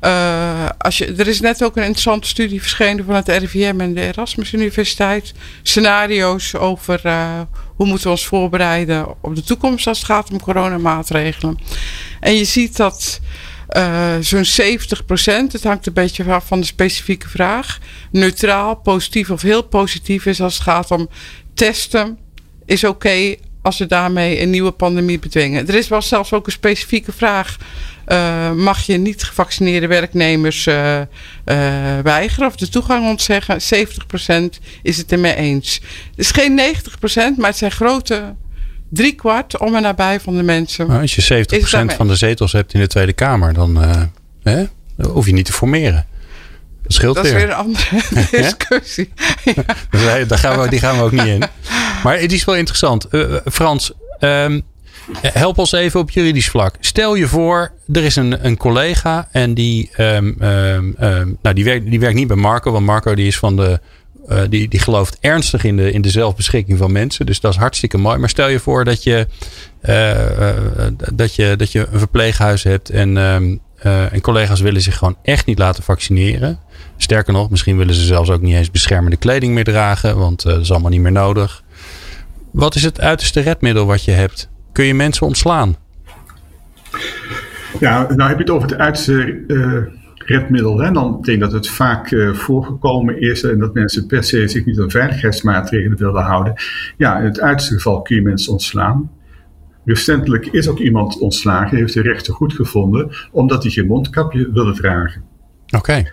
[0.06, 3.94] uh, als je, er is net ook een interessante studie verschenen van het RIVM en
[3.94, 5.34] de Erasmus Universiteit.
[5.62, 7.42] Scenario's over uh,
[7.76, 11.58] hoe moeten we ons voorbereiden op de toekomst als het gaat om coronamaatregelen.
[12.20, 13.20] En je ziet dat
[13.78, 17.80] uh, zo'n 70% het hangt een beetje af van de specifieke vraag,
[18.12, 21.10] neutraal, positief of heel positief is als het gaat om
[21.54, 22.18] testen,
[22.66, 25.68] is oké als we daarmee een nieuwe pandemie bedwingen.
[25.68, 27.58] Er is wel zelfs ook een specifieke vraag.
[28.08, 31.06] Uh, mag je niet gevaccineerde werknemers uh, uh,
[32.04, 33.60] weigeren of de toegang ontzeggen?
[34.56, 35.82] 70% is het ermee eens.
[36.10, 38.36] Het is geen 90%, maar het zijn grote
[38.90, 40.88] driekwart om en nabij van de mensen.
[40.88, 41.46] Maar als je
[41.92, 43.78] 70% van de zetels hebt in de Tweede Kamer, dan
[44.44, 44.64] hè,
[45.08, 46.08] hoef je niet te formeren.
[46.84, 47.36] Dat scheelt dat weer.
[47.36, 48.02] is weer een andere
[48.42, 49.14] discussie.
[49.92, 50.26] ja.
[50.26, 51.44] Daar gaan we, die gaan we ook niet in.
[52.04, 53.08] Maar het is wel interessant.
[53.46, 54.64] Frans, um,
[55.22, 56.76] Help ons even op juridisch vlak.
[56.80, 60.96] Stel je voor, er is een, een collega en die, um, um,
[61.42, 63.80] nou, die, werkt, die werkt niet bij Marco, want Marco die is van de.
[64.30, 67.26] Uh, die, die gelooft ernstig in de, in de zelfbeschikking van mensen.
[67.26, 68.18] Dus dat is hartstikke mooi.
[68.18, 69.28] Maar stel je voor dat je,
[69.82, 70.10] uh,
[70.40, 70.56] uh,
[71.14, 73.18] dat je, dat je een verpleeghuis hebt en,
[73.84, 76.60] en collega's willen zich gewoon echt niet laten vaccineren.
[76.98, 80.62] Sterker nog, misschien willen ze zelfs ook niet eens beschermende kleding meer dragen, want dat
[80.62, 81.64] is allemaal niet meer nodig.
[82.52, 84.52] Wat is het uiterste redmiddel wat je hebt?
[84.74, 85.76] kun je mensen ontslaan?
[87.80, 89.78] Ja, nou heb je het over het uiterste uh,
[90.16, 90.80] redmiddel.
[90.80, 90.92] Hè?
[90.92, 94.90] Dan denk dat het vaak voorgekomen is en dat mensen per se zich niet aan
[94.90, 96.54] veiligheidsmaatregelen willen houden.
[96.98, 99.12] Ja, in het uiterste geval kun je mensen ontslaan.
[99.86, 104.74] Recentelijk is ook iemand ontslagen, heeft de rechter goed gevonden, omdat hij geen mondkapje wilde
[104.74, 105.24] dragen.
[105.66, 105.78] Oké.
[105.78, 106.12] Okay.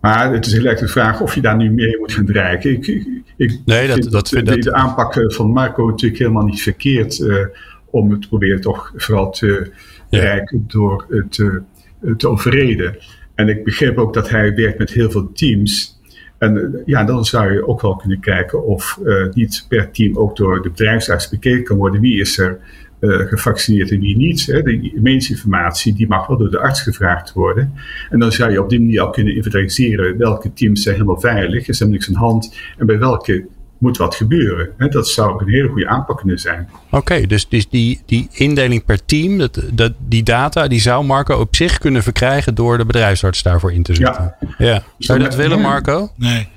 [0.00, 2.70] Maar het is heel erg de vraag of je daar nu mee moet gaan dreigen.
[2.70, 2.86] Ik,
[3.36, 7.18] ik, nee, dat, vind dat, de, dat, de aanpak van Marco natuurlijk helemaal niet verkeerd.
[7.18, 7.44] Uh,
[7.92, 9.72] om het proberen toch vooral te
[10.10, 10.64] bereiken ja.
[10.66, 11.62] door het te,
[12.16, 12.96] te overreden.
[13.34, 16.00] En ik begreep ook dat hij werkt met heel veel teams.
[16.38, 20.36] En ja, dan zou je ook wel kunnen kijken of uh, niet per team ook
[20.36, 22.00] door de bedrijfsarts bekeken kan worden.
[22.00, 22.58] Wie is er
[23.08, 24.46] gevaccineerd en wie niet.
[24.46, 24.62] Hè?
[24.62, 27.72] De medische informatie die mag wel door de arts gevraagd worden.
[28.10, 31.68] En dan zou je op die manier al kunnen inventariseren welke teams zijn helemaal veilig,
[31.68, 32.56] is er niks aan de hand.
[32.78, 33.46] En bij welke
[33.78, 34.70] moet wat gebeuren.
[34.76, 34.88] Hè?
[34.88, 36.68] Dat zou een hele goede aanpak kunnen zijn.
[36.86, 41.04] Oké, okay, dus, dus die, die indeling per team, dat, dat, die data, die zou
[41.04, 44.34] Marco op zich kunnen verkrijgen door de bedrijfsarts daarvoor in te zetten.
[44.40, 44.66] Ja.
[44.66, 44.82] ja.
[44.98, 46.12] Zou je dat willen, Marco?
[46.16, 46.48] Nee.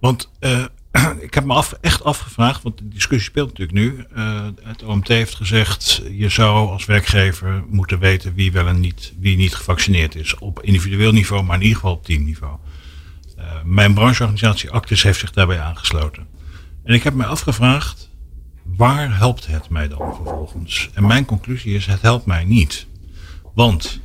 [0.00, 0.64] Want uh,
[1.20, 4.06] ik heb me echt afgevraagd, want de discussie speelt natuurlijk nu.
[4.16, 9.12] Uh, het OMT heeft gezegd, je zou als werkgever moeten weten wie wel en niet,
[9.18, 10.38] wie niet gevaccineerd is.
[10.38, 12.56] Op individueel niveau, maar in ieder geval op teamniveau.
[13.38, 16.26] Uh, mijn brancheorganisatie Actis heeft zich daarbij aangesloten.
[16.84, 18.10] En ik heb me afgevraagd,
[18.64, 20.90] waar helpt het mij dan vervolgens?
[20.94, 22.86] En mijn conclusie is, het helpt mij niet.
[23.54, 24.00] Want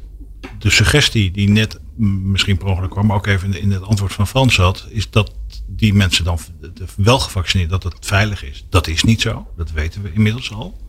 [0.60, 4.28] de suggestie die net misschien per ongeluk kwam, maar ook even in het antwoord van
[4.28, 5.37] Frans zat, is dat
[5.68, 6.40] die mensen dan
[6.96, 8.66] wel gevaccineerd, dat het veilig is.
[8.70, 10.86] Dat is niet zo, dat weten we inmiddels al.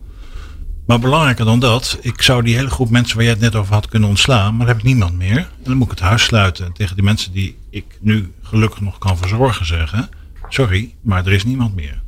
[0.85, 3.73] Maar belangrijker dan dat, ik zou die hele groep mensen waar jij het net over
[3.73, 5.37] had kunnen ontslaan, maar dan heb ik niemand meer.
[5.37, 8.81] En dan moet ik het huis sluiten en tegen die mensen die ik nu gelukkig
[8.81, 10.09] nog kan verzorgen zeggen,
[10.49, 12.01] sorry, maar er is niemand meer.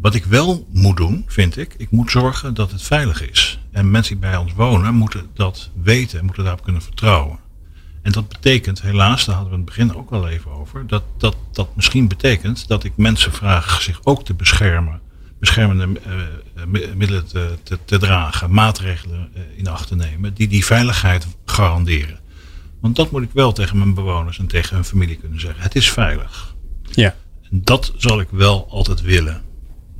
[0.00, 3.58] Wat ik wel moet doen, vind ik, ik moet zorgen dat het veilig is.
[3.70, 7.38] En mensen die bij ons wonen moeten dat weten en moeten daarop kunnen vertrouwen.
[8.02, 11.02] En dat betekent, helaas, daar hadden we in het begin ook al even over, dat
[11.16, 15.00] dat, dat misschien betekent dat ik mensen vraag zich ook te beschermen,
[15.38, 20.64] beschermende uh, middelen te, te, te, dragen, maatregelen uh, in acht te nemen, die die
[20.64, 22.20] veiligheid garanderen.
[22.80, 25.62] Want dat moet ik wel tegen mijn bewoners en tegen hun familie kunnen zeggen.
[25.62, 26.54] Het is veilig.
[26.90, 27.14] Ja.
[27.50, 29.42] En dat zal ik wel altijd willen.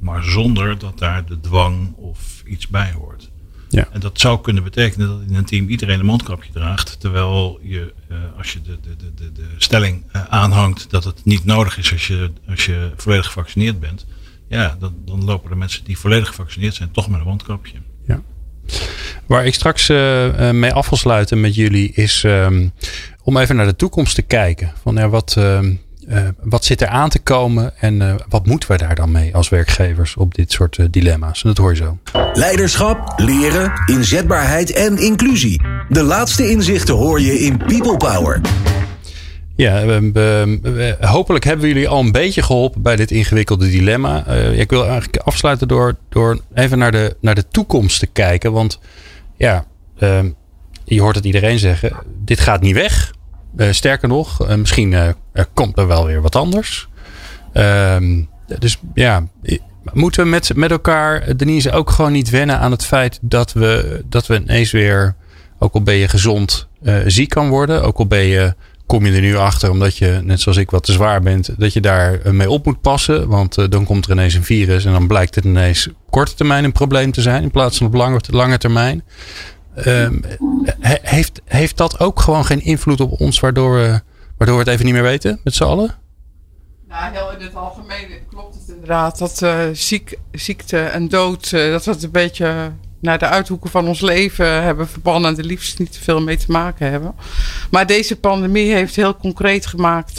[0.01, 3.32] Maar zonder dat daar de dwang of iets bij hoort.
[3.73, 3.89] Ja.
[3.93, 7.01] En dat zou kunnen betekenen dat in een team iedereen een mondkapje draagt.
[7.01, 11.45] Terwijl je, uh, als je de, de, de, de stelling uh, aanhangt dat het niet
[11.45, 14.07] nodig is als je, als je volledig gevaccineerd bent.
[14.49, 17.77] Ja, dan, dan lopen de mensen die volledig gevaccineerd zijn toch met een mondkapje.
[18.07, 18.23] Ja.
[19.27, 22.73] Waar ik straks uh, mee af wil sluiten met jullie is um,
[23.23, 24.73] om even naar de toekomst te kijken.
[24.83, 25.37] Van ja, wat,
[26.09, 29.35] uh, wat zit er aan te komen en uh, wat moeten we daar dan mee
[29.35, 31.43] als werkgevers op dit soort uh, dilemma's?
[31.43, 31.99] En dat hoor je zo.
[32.33, 35.63] Leiderschap, leren, inzetbaarheid en inclusie.
[35.89, 38.41] De laatste inzichten hoor je in People Power.
[39.57, 43.71] Ja, we, we, we, hopelijk hebben we jullie al een beetje geholpen bij dit ingewikkelde
[43.71, 44.27] dilemma.
[44.27, 48.53] ik wil eigenlijk afsluiten door, door even naar de, naar de toekomst te kijken.
[48.53, 48.79] Want
[49.37, 49.65] ja,
[50.85, 51.93] je hoort het iedereen zeggen,
[52.25, 53.13] dit gaat niet weg.
[53.57, 55.09] Uh, sterker nog, uh, misschien uh,
[55.55, 56.89] komt er wel weer wat anders.
[57.53, 58.23] Ehm,
[58.59, 59.27] dus ja,
[59.93, 64.03] moeten we met, met elkaar, Denise, ook gewoon niet wennen aan het feit dat we,
[64.09, 65.15] dat we ineens weer,
[65.59, 66.69] ook al ben je gezond,
[67.07, 67.83] ziek kan worden.
[67.83, 68.55] Ook al ben je,
[68.87, 71.73] kom je er nu achter omdat je, net zoals ik, wat te zwaar bent, dat
[71.73, 73.29] je daar mee op moet passen.
[73.29, 76.73] Want dan komt er ineens een virus en dan blijkt het ineens korte termijn een
[76.73, 79.03] probleem te zijn in plaats van op lange, lange termijn.
[79.87, 80.25] Um,
[81.03, 84.01] heeft, heeft dat ook gewoon geen invloed op ons, waardoor we,
[84.37, 85.95] waardoor we het even niet meer weten met z'n allen?
[86.89, 91.85] Nou, heel in het algemeen klopt het inderdaad dat uh, ziek, ziekte en dood, dat
[91.85, 95.79] we het een beetje naar de uithoeken van ons leven hebben verbannen en er liefst
[95.79, 97.15] niet te veel mee te maken hebben.
[97.71, 100.19] Maar deze pandemie heeft heel concreet gemaakt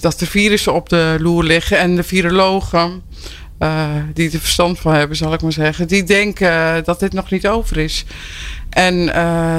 [0.00, 3.02] dat er virussen op de loer liggen en de virologen.
[4.14, 5.88] Die er verstand van hebben, zal ik maar zeggen.
[5.88, 8.04] Die denken dat dit nog niet over is.
[8.70, 9.14] En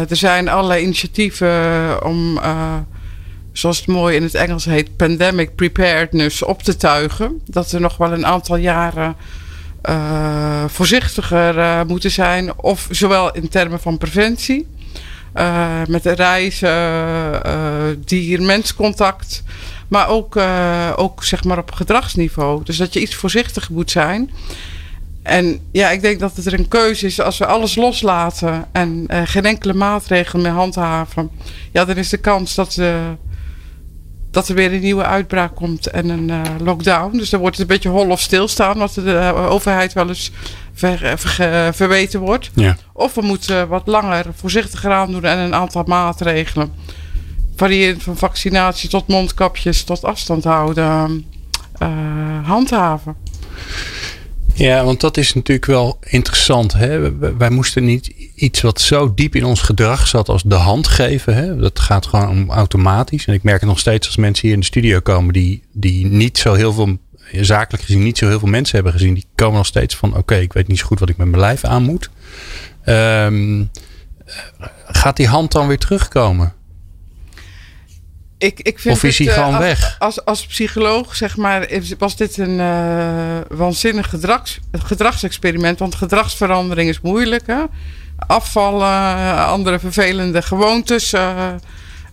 [0.09, 2.39] er zijn allerlei initiatieven om
[3.51, 7.41] zoals het mooi in het Engels heet, pandemic preparedness op te tuigen.
[7.45, 9.15] Dat we nog wel een aantal jaren
[10.67, 12.57] voorzichtiger moeten zijn.
[12.57, 14.67] Of zowel in termen van preventie,
[15.87, 16.73] met reizen,
[18.05, 19.43] dier-menscontact.
[19.87, 20.37] Maar ook,
[20.95, 22.63] ook zeg maar op gedragsniveau.
[22.63, 24.31] Dus dat je iets voorzichtiger moet zijn.
[25.23, 29.07] En ja, ik denk dat het er een keuze is als we alles loslaten en
[29.09, 31.29] geen enkele maatregel meer handhaven.
[31.71, 33.01] Ja, dan is de kans dat we
[34.31, 37.17] dat er weer een nieuwe uitbraak komt en een uh, lockdown.
[37.17, 40.31] Dus dan wordt het een beetje hol of stilstaan, wat de uh, overheid wel eens
[40.73, 42.49] ver, uh, ver, verweten wordt.
[42.53, 42.77] Ja.
[42.93, 46.73] Of we moeten wat langer voorzichtiger aandoen en een aantal maatregelen,
[47.55, 51.25] variërend van vaccinatie tot mondkapjes tot afstand houden,
[52.43, 53.15] handhaven.
[54.59, 56.73] Ja, want dat is natuurlijk wel interessant.
[56.73, 57.17] Hè?
[57.37, 61.35] Wij moesten niet iets wat zo diep in ons gedrag zat als de hand geven.
[61.35, 61.55] Hè?
[61.55, 63.25] Dat gaat gewoon om automatisch.
[63.25, 66.05] En ik merk het nog steeds als mensen hier in de studio komen die, die
[66.05, 66.97] niet zo heel veel,
[67.31, 69.13] zakelijk gezien, niet zo heel veel mensen hebben gezien.
[69.13, 71.41] Die komen nog steeds van: oké, ik weet niet zo goed wat ik met mijn
[71.41, 72.09] lijf aan moet.
[72.85, 73.69] Um,
[74.85, 76.53] gaat die hand dan weer terugkomen?
[78.39, 79.95] Ik, ik vind of is hij gewoon als, weg?
[79.99, 81.67] Als, als psycholoog, zeg maar,
[81.97, 85.79] was dit een uh, waanzinnig gedrags, gedragsexperiment.
[85.79, 87.47] Want gedragsverandering is moeilijk.
[87.47, 87.61] Hè?
[88.17, 91.47] Afvallen, andere vervelende gewoontes uh,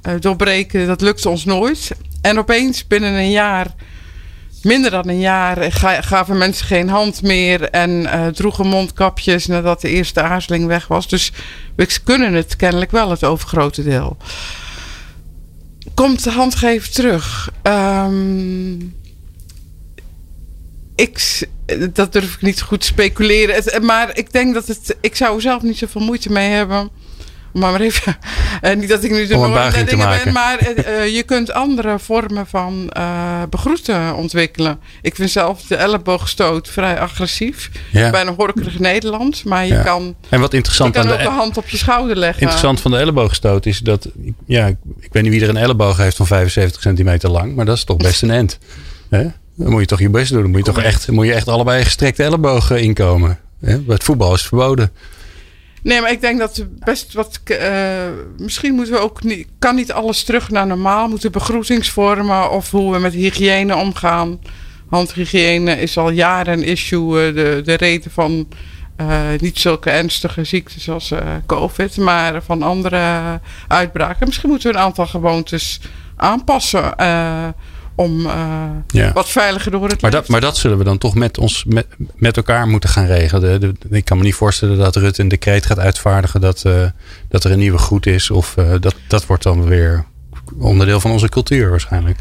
[0.09, 1.91] uh, doorbreken, dat lukt ons nooit.
[2.21, 3.67] En opeens binnen een jaar,
[4.63, 5.73] minder dan een jaar,
[6.03, 11.09] gaven mensen geen hand meer en droegen mondkapjes nadat de eerste aarzeling weg was.
[11.09, 11.33] Dus
[11.77, 14.17] we kunnen het kennelijk wel, het overgrote deel.
[15.95, 17.51] Komt de handgever terug?
[17.63, 18.95] Um,
[20.95, 21.47] ik,
[21.93, 23.85] dat durf ik niet goed te speculeren.
[23.85, 24.97] Maar ik denk dat het.
[25.01, 26.91] Ik zou er zelf niet zoveel moeite mee hebben
[27.59, 28.17] maar maar even.
[28.63, 32.93] Uh, niet dat ik nu de dingen ben, maar uh, je kunt andere vormen van
[33.51, 34.79] begroeten ontwikkelen.
[35.03, 37.71] Ik vind zelf de elleboogstoot vrij agressief.
[37.93, 38.11] Ja.
[38.11, 39.45] Bijna horkerig Nederland.
[39.45, 39.83] Maar je ja.
[39.83, 42.43] kan, en wat interessant je kan aan ook de, de hand op je schouder leggen.
[42.43, 44.09] Interessant van de elleboogstoot is dat.
[44.47, 44.67] Ja,
[45.01, 47.55] ik weet niet wie er een elleboog heeft van 75 centimeter lang.
[47.55, 48.59] Maar dat is toch best een end.
[49.11, 49.27] Hè?
[49.57, 50.43] Dan moet je toch je best doen.
[50.43, 53.39] Dan moet je toch echt, moet je echt allebei gestrekte ellebogen inkomen.
[53.59, 54.91] Bij het voetbal is het verboden.
[55.87, 57.41] Nee, maar ik denk dat best wat.
[57.45, 57.59] Uh,
[58.37, 59.49] misschien moeten we ook niet.
[59.59, 61.09] Kan niet alles terug naar normaal.
[61.09, 64.39] Moeten begroetingsvormen of hoe we met hygiëne omgaan.
[64.89, 67.29] Handhygiëne is al jaren een issue.
[67.29, 68.49] Uh, de, de reden van
[69.01, 71.13] uh, niet zulke ernstige ziektes als
[71.47, 74.27] COVID, maar van andere uitbraken.
[74.27, 75.81] Misschien moeten we een aantal gewoontes
[76.17, 76.97] aanpassen
[77.97, 79.13] om uh, ja.
[79.13, 81.87] wat veiliger door het maar dat, maar dat zullen we dan toch met ons met,
[82.17, 83.61] met elkaar moeten gaan regelen.
[83.61, 86.87] De, de, ik kan me niet voorstellen dat Rutte een decreet gaat uitvaardigen dat, uh,
[87.29, 88.31] dat er een nieuwe goed is.
[88.31, 90.05] Of uh, dat, dat wordt dan weer
[90.59, 92.19] onderdeel van onze cultuur waarschijnlijk.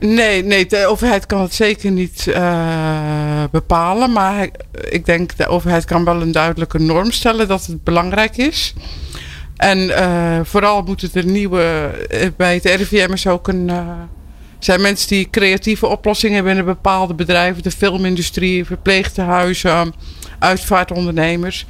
[0.00, 2.24] Nee, nee, de overheid kan het zeker niet
[3.50, 4.12] bepalen.
[4.12, 8.74] Maar ik denk de overheid kan wel een duidelijke norm stellen dat het belangrijk is.
[9.56, 9.90] En
[10.46, 11.90] vooral moet het er nieuwe.
[12.36, 13.70] Bij het RIVM is ook een
[14.58, 19.94] zijn mensen die creatieve oplossingen hebben in bepaalde bedrijven, de filmindustrie, verpleegtehuizen,
[20.38, 21.66] uitvaartondernemers.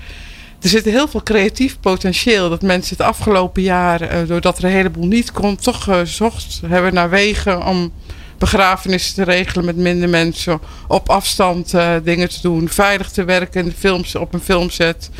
[0.60, 5.06] Er zit heel veel creatief potentieel dat mensen het afgelopen jaar, doordat er een heleboel
[5.06, 7.92] niet kon, toch gezocht hebben naar wegen om
[8.38, 13.64] begrafenissen te regelen met minder mensen, op afstand uh, dingen te doen, veilig te werken
[13.64, 15.10] in films, op een filmset.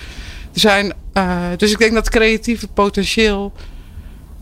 [0.55, 0.93] Er zijn,
[1.57, 3.53] dus ik denk dat creatieve potentieel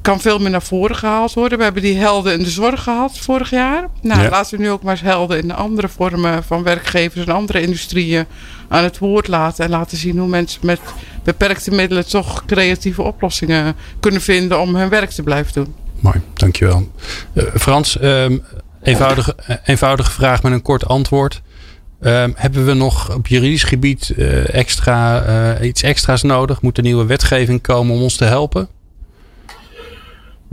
[0.05, 1.59] kan veel meer naar voren gehaald worden.
[1.59, 3.89] We hebben die helden in de zorg gehad vorig jaar.
[4.03, 4.29] Nou, Ja.
[4.29, 7.61] laten we nu ook maar eens helden in de andere vormen van werkgevers en andere
[7.61, 8.27] industrieën
[8.69, 9.65] aan het woord laten.
[9.65, 10.81] En laten zien hoe mensen met
[11.23, 15.75] beperkte middelen toch creatieve oplossingen kunnen vinden om hun werk te blijven doen.
[16.01, 16.89] Mooi, dankjewel.
[17.33, 18.43] Uh, Frans, um,
[18.83, 21.43] eenvoudige, uh, eenvoudige vraag met een kort antwoord.
[22.01, 26.63] Um, hebben we nog op juridisch gebied uh, extra, iets extra's nodig?
[26.63, 28.69] Moet er nieuwe wetgeving komen om ons te helpen?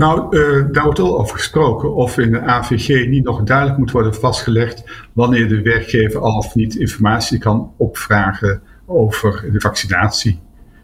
[0.01, 3.91] Nou, uh, daar wordt al over gesproken of in de AVG niet nog duidelijk moet
[3.91, 4.83] worden vastgelegd
[5.13, 10.39] wanneer de werkgever al of niet informatie kan opvragen over de vaccinatie.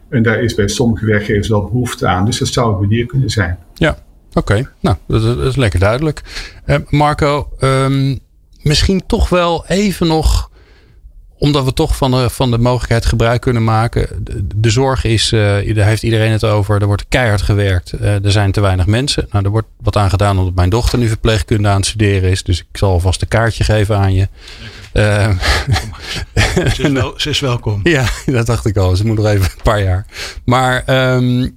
[0.08, 3.30] En daar is bij sommige werkgevers wel behoefte aan, dus dat zou een manier kunnen
[3.30, 3.58] zijn.
[3.74, 3.98] Ja,
[4.32, 4.70] oké.
[4.80, 6.22] Nou, dat, is lekker duidelijk.
[6.66, 8.18] Uh, Marco, um,
[8.62, 10.50] misschien toch wel even nog
[11.38, 14.24] omdat we toch van de, van de mogelijkheid gebruik kunnen maken.
[14.54, 16.80] De, zorg is, uh, daar heeft iedereen het over.
[16.80, 17.92] Er wordt keihard gewerkt.
[18.00, 19.26] Uh, er zijn te weinig mensen.
[19.30, 22.42] Nou, er wordt wat aan gedaan omdat mijn dochter nu verpleegkunde aan het studeren is.
[22.42, 24.28] Dus ik zal alvast een kaartje geven aan je.
[24.92, 25.30] Uh,
[26.74, 27.80] ze, is wel, ze, is welkom.
[27.88, 28.96] Ja, dat dacht ik al.
[28.96, 30.06] Ze moet nog even een paar jaar.
[30.44, 30.84] Maar
[31.16, 31.56] um,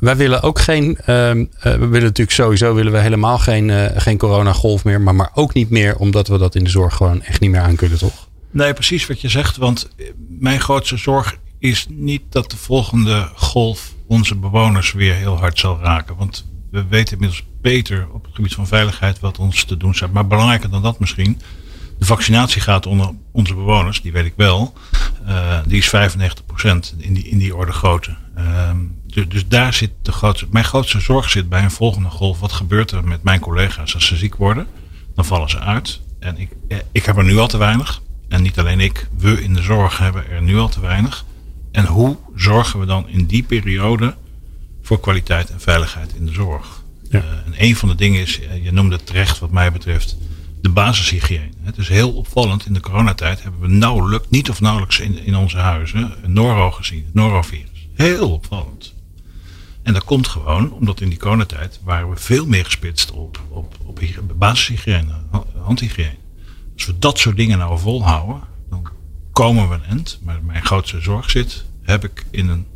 [0.00, 0.98] wij willen ook geen.
[1.00, 5.00] Uh, we willen natuurlijk sowieso willen we helemaal geen, uh, geen coronagolf meer.
[5.00, 7.60] Maar, maar ook niet meer omdat we dat in de zorg gewoon echt niet meer
[7.60, 8.28] aan kunnen, toch?
[8.50, 9.56] Nee, precies wat je zegt.
[9.56, 9.88] Want
[10.28, 15.78] mijn grootste zorg is niet dat de volgende golf onze bewoners weer heel hard zal
[15.78, 16.16] raken.
[16.16, 20.12] Want we weten inmiddels beter op het gebied van veiligheid wat ons te doen staat.
[20.12, 21.40] Maar belangrijker dan dat misschien.
[21.98, 24.72] De vaccinatiegraad onder onze bewoners, die weet ik wel,
[25.66, 28.16] die is 95% in die, in die orde grootte.
[28.38, 28.70] Uh,
[29.10, 32.40] dus, dus daar zit de grootste, mijn grootste zorg zit bij een volgende golf.
[32.40, 34.66] Wat gebeurt er met mijn collega's als ze ziek worden?
[35.14, 36.00] Dan vallen ze uit.
[36.18, 38.02] En ik, eh, ik heb er nu al te weinig.
[38.28, 41.24] En niet alleen ik, we in de zorg hebben er nu al te weinig.
[41.72, 44.14] En hoe zorgen we dan in die periode
[44.82, 46.82] voor kwaliteit en veiligheid in de zorg?
[47.10, 47.18] Ja.
[47.18, 50.16] Uh, en een van de dingen is, eh, je noemde het terecht wat mij betreft,
[50.62, 51.50] de basishygiëne.
[51.62, 52.66] Het is heel opvallend.
[52.66, 56.70] In de coronatijd hebben we nauwelijks, niet of nauwelijks in, in onze huizen, een noro
[56.70, 57.88] gezien, het norovirus.
[57.94, 58.94] Heel opvallend.
[59.82, 63.76] En dat komt gewoon omdat in die coronatijd waren we veel meer gespitst op, op,
[63.84, 64.00] op
[64.36, 65.12] basishygiëne,
[65.62, 66.16] handhygiëne.
[66.74, 68.88] Als we dat soort dingen nou volhouden, dan
[69.32, 70.18] komen we een end.
[70.22, 72.66] Maar mijn grootste zorg zit, heb ik in een,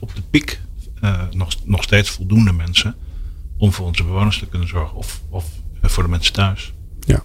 [0.00, 0.60] op de piek
[1.00, 2.96] uh, nog, nog steeds voldoende mensen
[3.56, 4.96] om voor onze bewoners te kunnen zorgen.
[4.96, 5.44] Of, of
[5.82, 6.72] voor de mensen thuis.
[7.00, 7.22] Ja,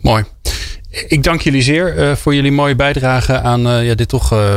[0.00, 0.24] mooi.
[0.92, 4.56] Ik dank jullie zeer uh, voor jullie mooie bijdrage aan uh, ja, dit toch uh,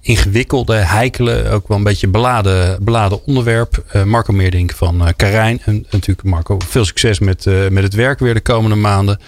[0.00, 3.84] ingewikkelde, heikele, ook wel een beetje beladen, beladen onderwerp.
[4.04, 5.60] Marco Meerdink van Karijn.
[5.64, 9.20] En natuurlijk Marco, veel succes met, met het werk weer de komende maanden.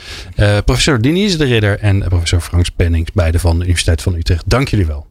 [0.65, 4.43] professor Denise de Ridder en professor Frank Pennings, beide van de Universiteit van Utrecht.
[4.47, 5.07] Dank jullie wel.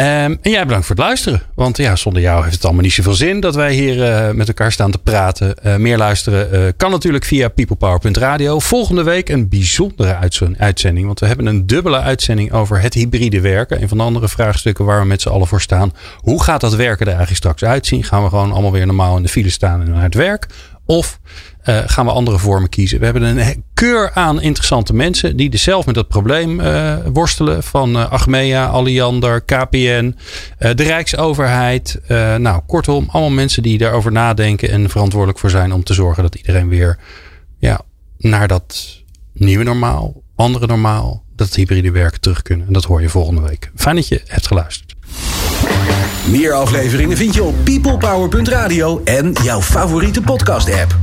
[0.00, 0.04] Um,
[0.42, 1.42] en jij bedankt voor het luisteren.
[1.54, 4.48] Want ja, zonder jou heeft het allemaal niet zoveel zin dat wij hier uh, met
[4.48, 5.54] elkaar staan te praten.
[5.62, 8.58] Uh, meer luisteren uh, kan natuurlijk via peoplepower.radio.
[8.58, 10.16] Volgende week een bijzondere
[10.58, 11.06] uitzending.
[11.06, 13.82] Want we hebben een dubbele uitzending over het hybride werken.
[13.82, 15.92] Een van de andere vraagstukken waar we met z'n allen voor staan.
[16.16, 18.04] Hoe gaat dat werken er eigenlijk straks uitzien?
[18.04, 20.46] Gaan we gewoon allemaal weer normaal in de file staan en naar het werk?
[20.86, 21.18] Of
[21.68, 22.98] uh, gaan we andere vormen kiezen.
[22.98, 27.62] We hebben een keur aan interessante mensen die dus zelf met dat probleem uh, worstelen.
[27.62, 30.16] Van uh, Achmea, Alliander, KPN,
[30.58, 32.00] de Rijksoverheid.
[32.38, 36.34] nou, kortom, allemaal mensen die daarover nadenken en verantwoordelijk voor zijn om te zorgen dat
[36.34, 36.98] iedereen weer
[37.58, 37.80] ja,
[38.18, 38.96] naar dat
[39.32, 42.66] nieuwe normaal, andere normaal, dat hybride werken terug kunnen.
[42.66, 43.70] En dat hoor je volgende week.
[43.76, 44.94] Fijn dat je hebt geluisterd.
[46.30, 50.96] Meer afleveringen vind je op peoplepower.radio en jouw favoriete podcast app.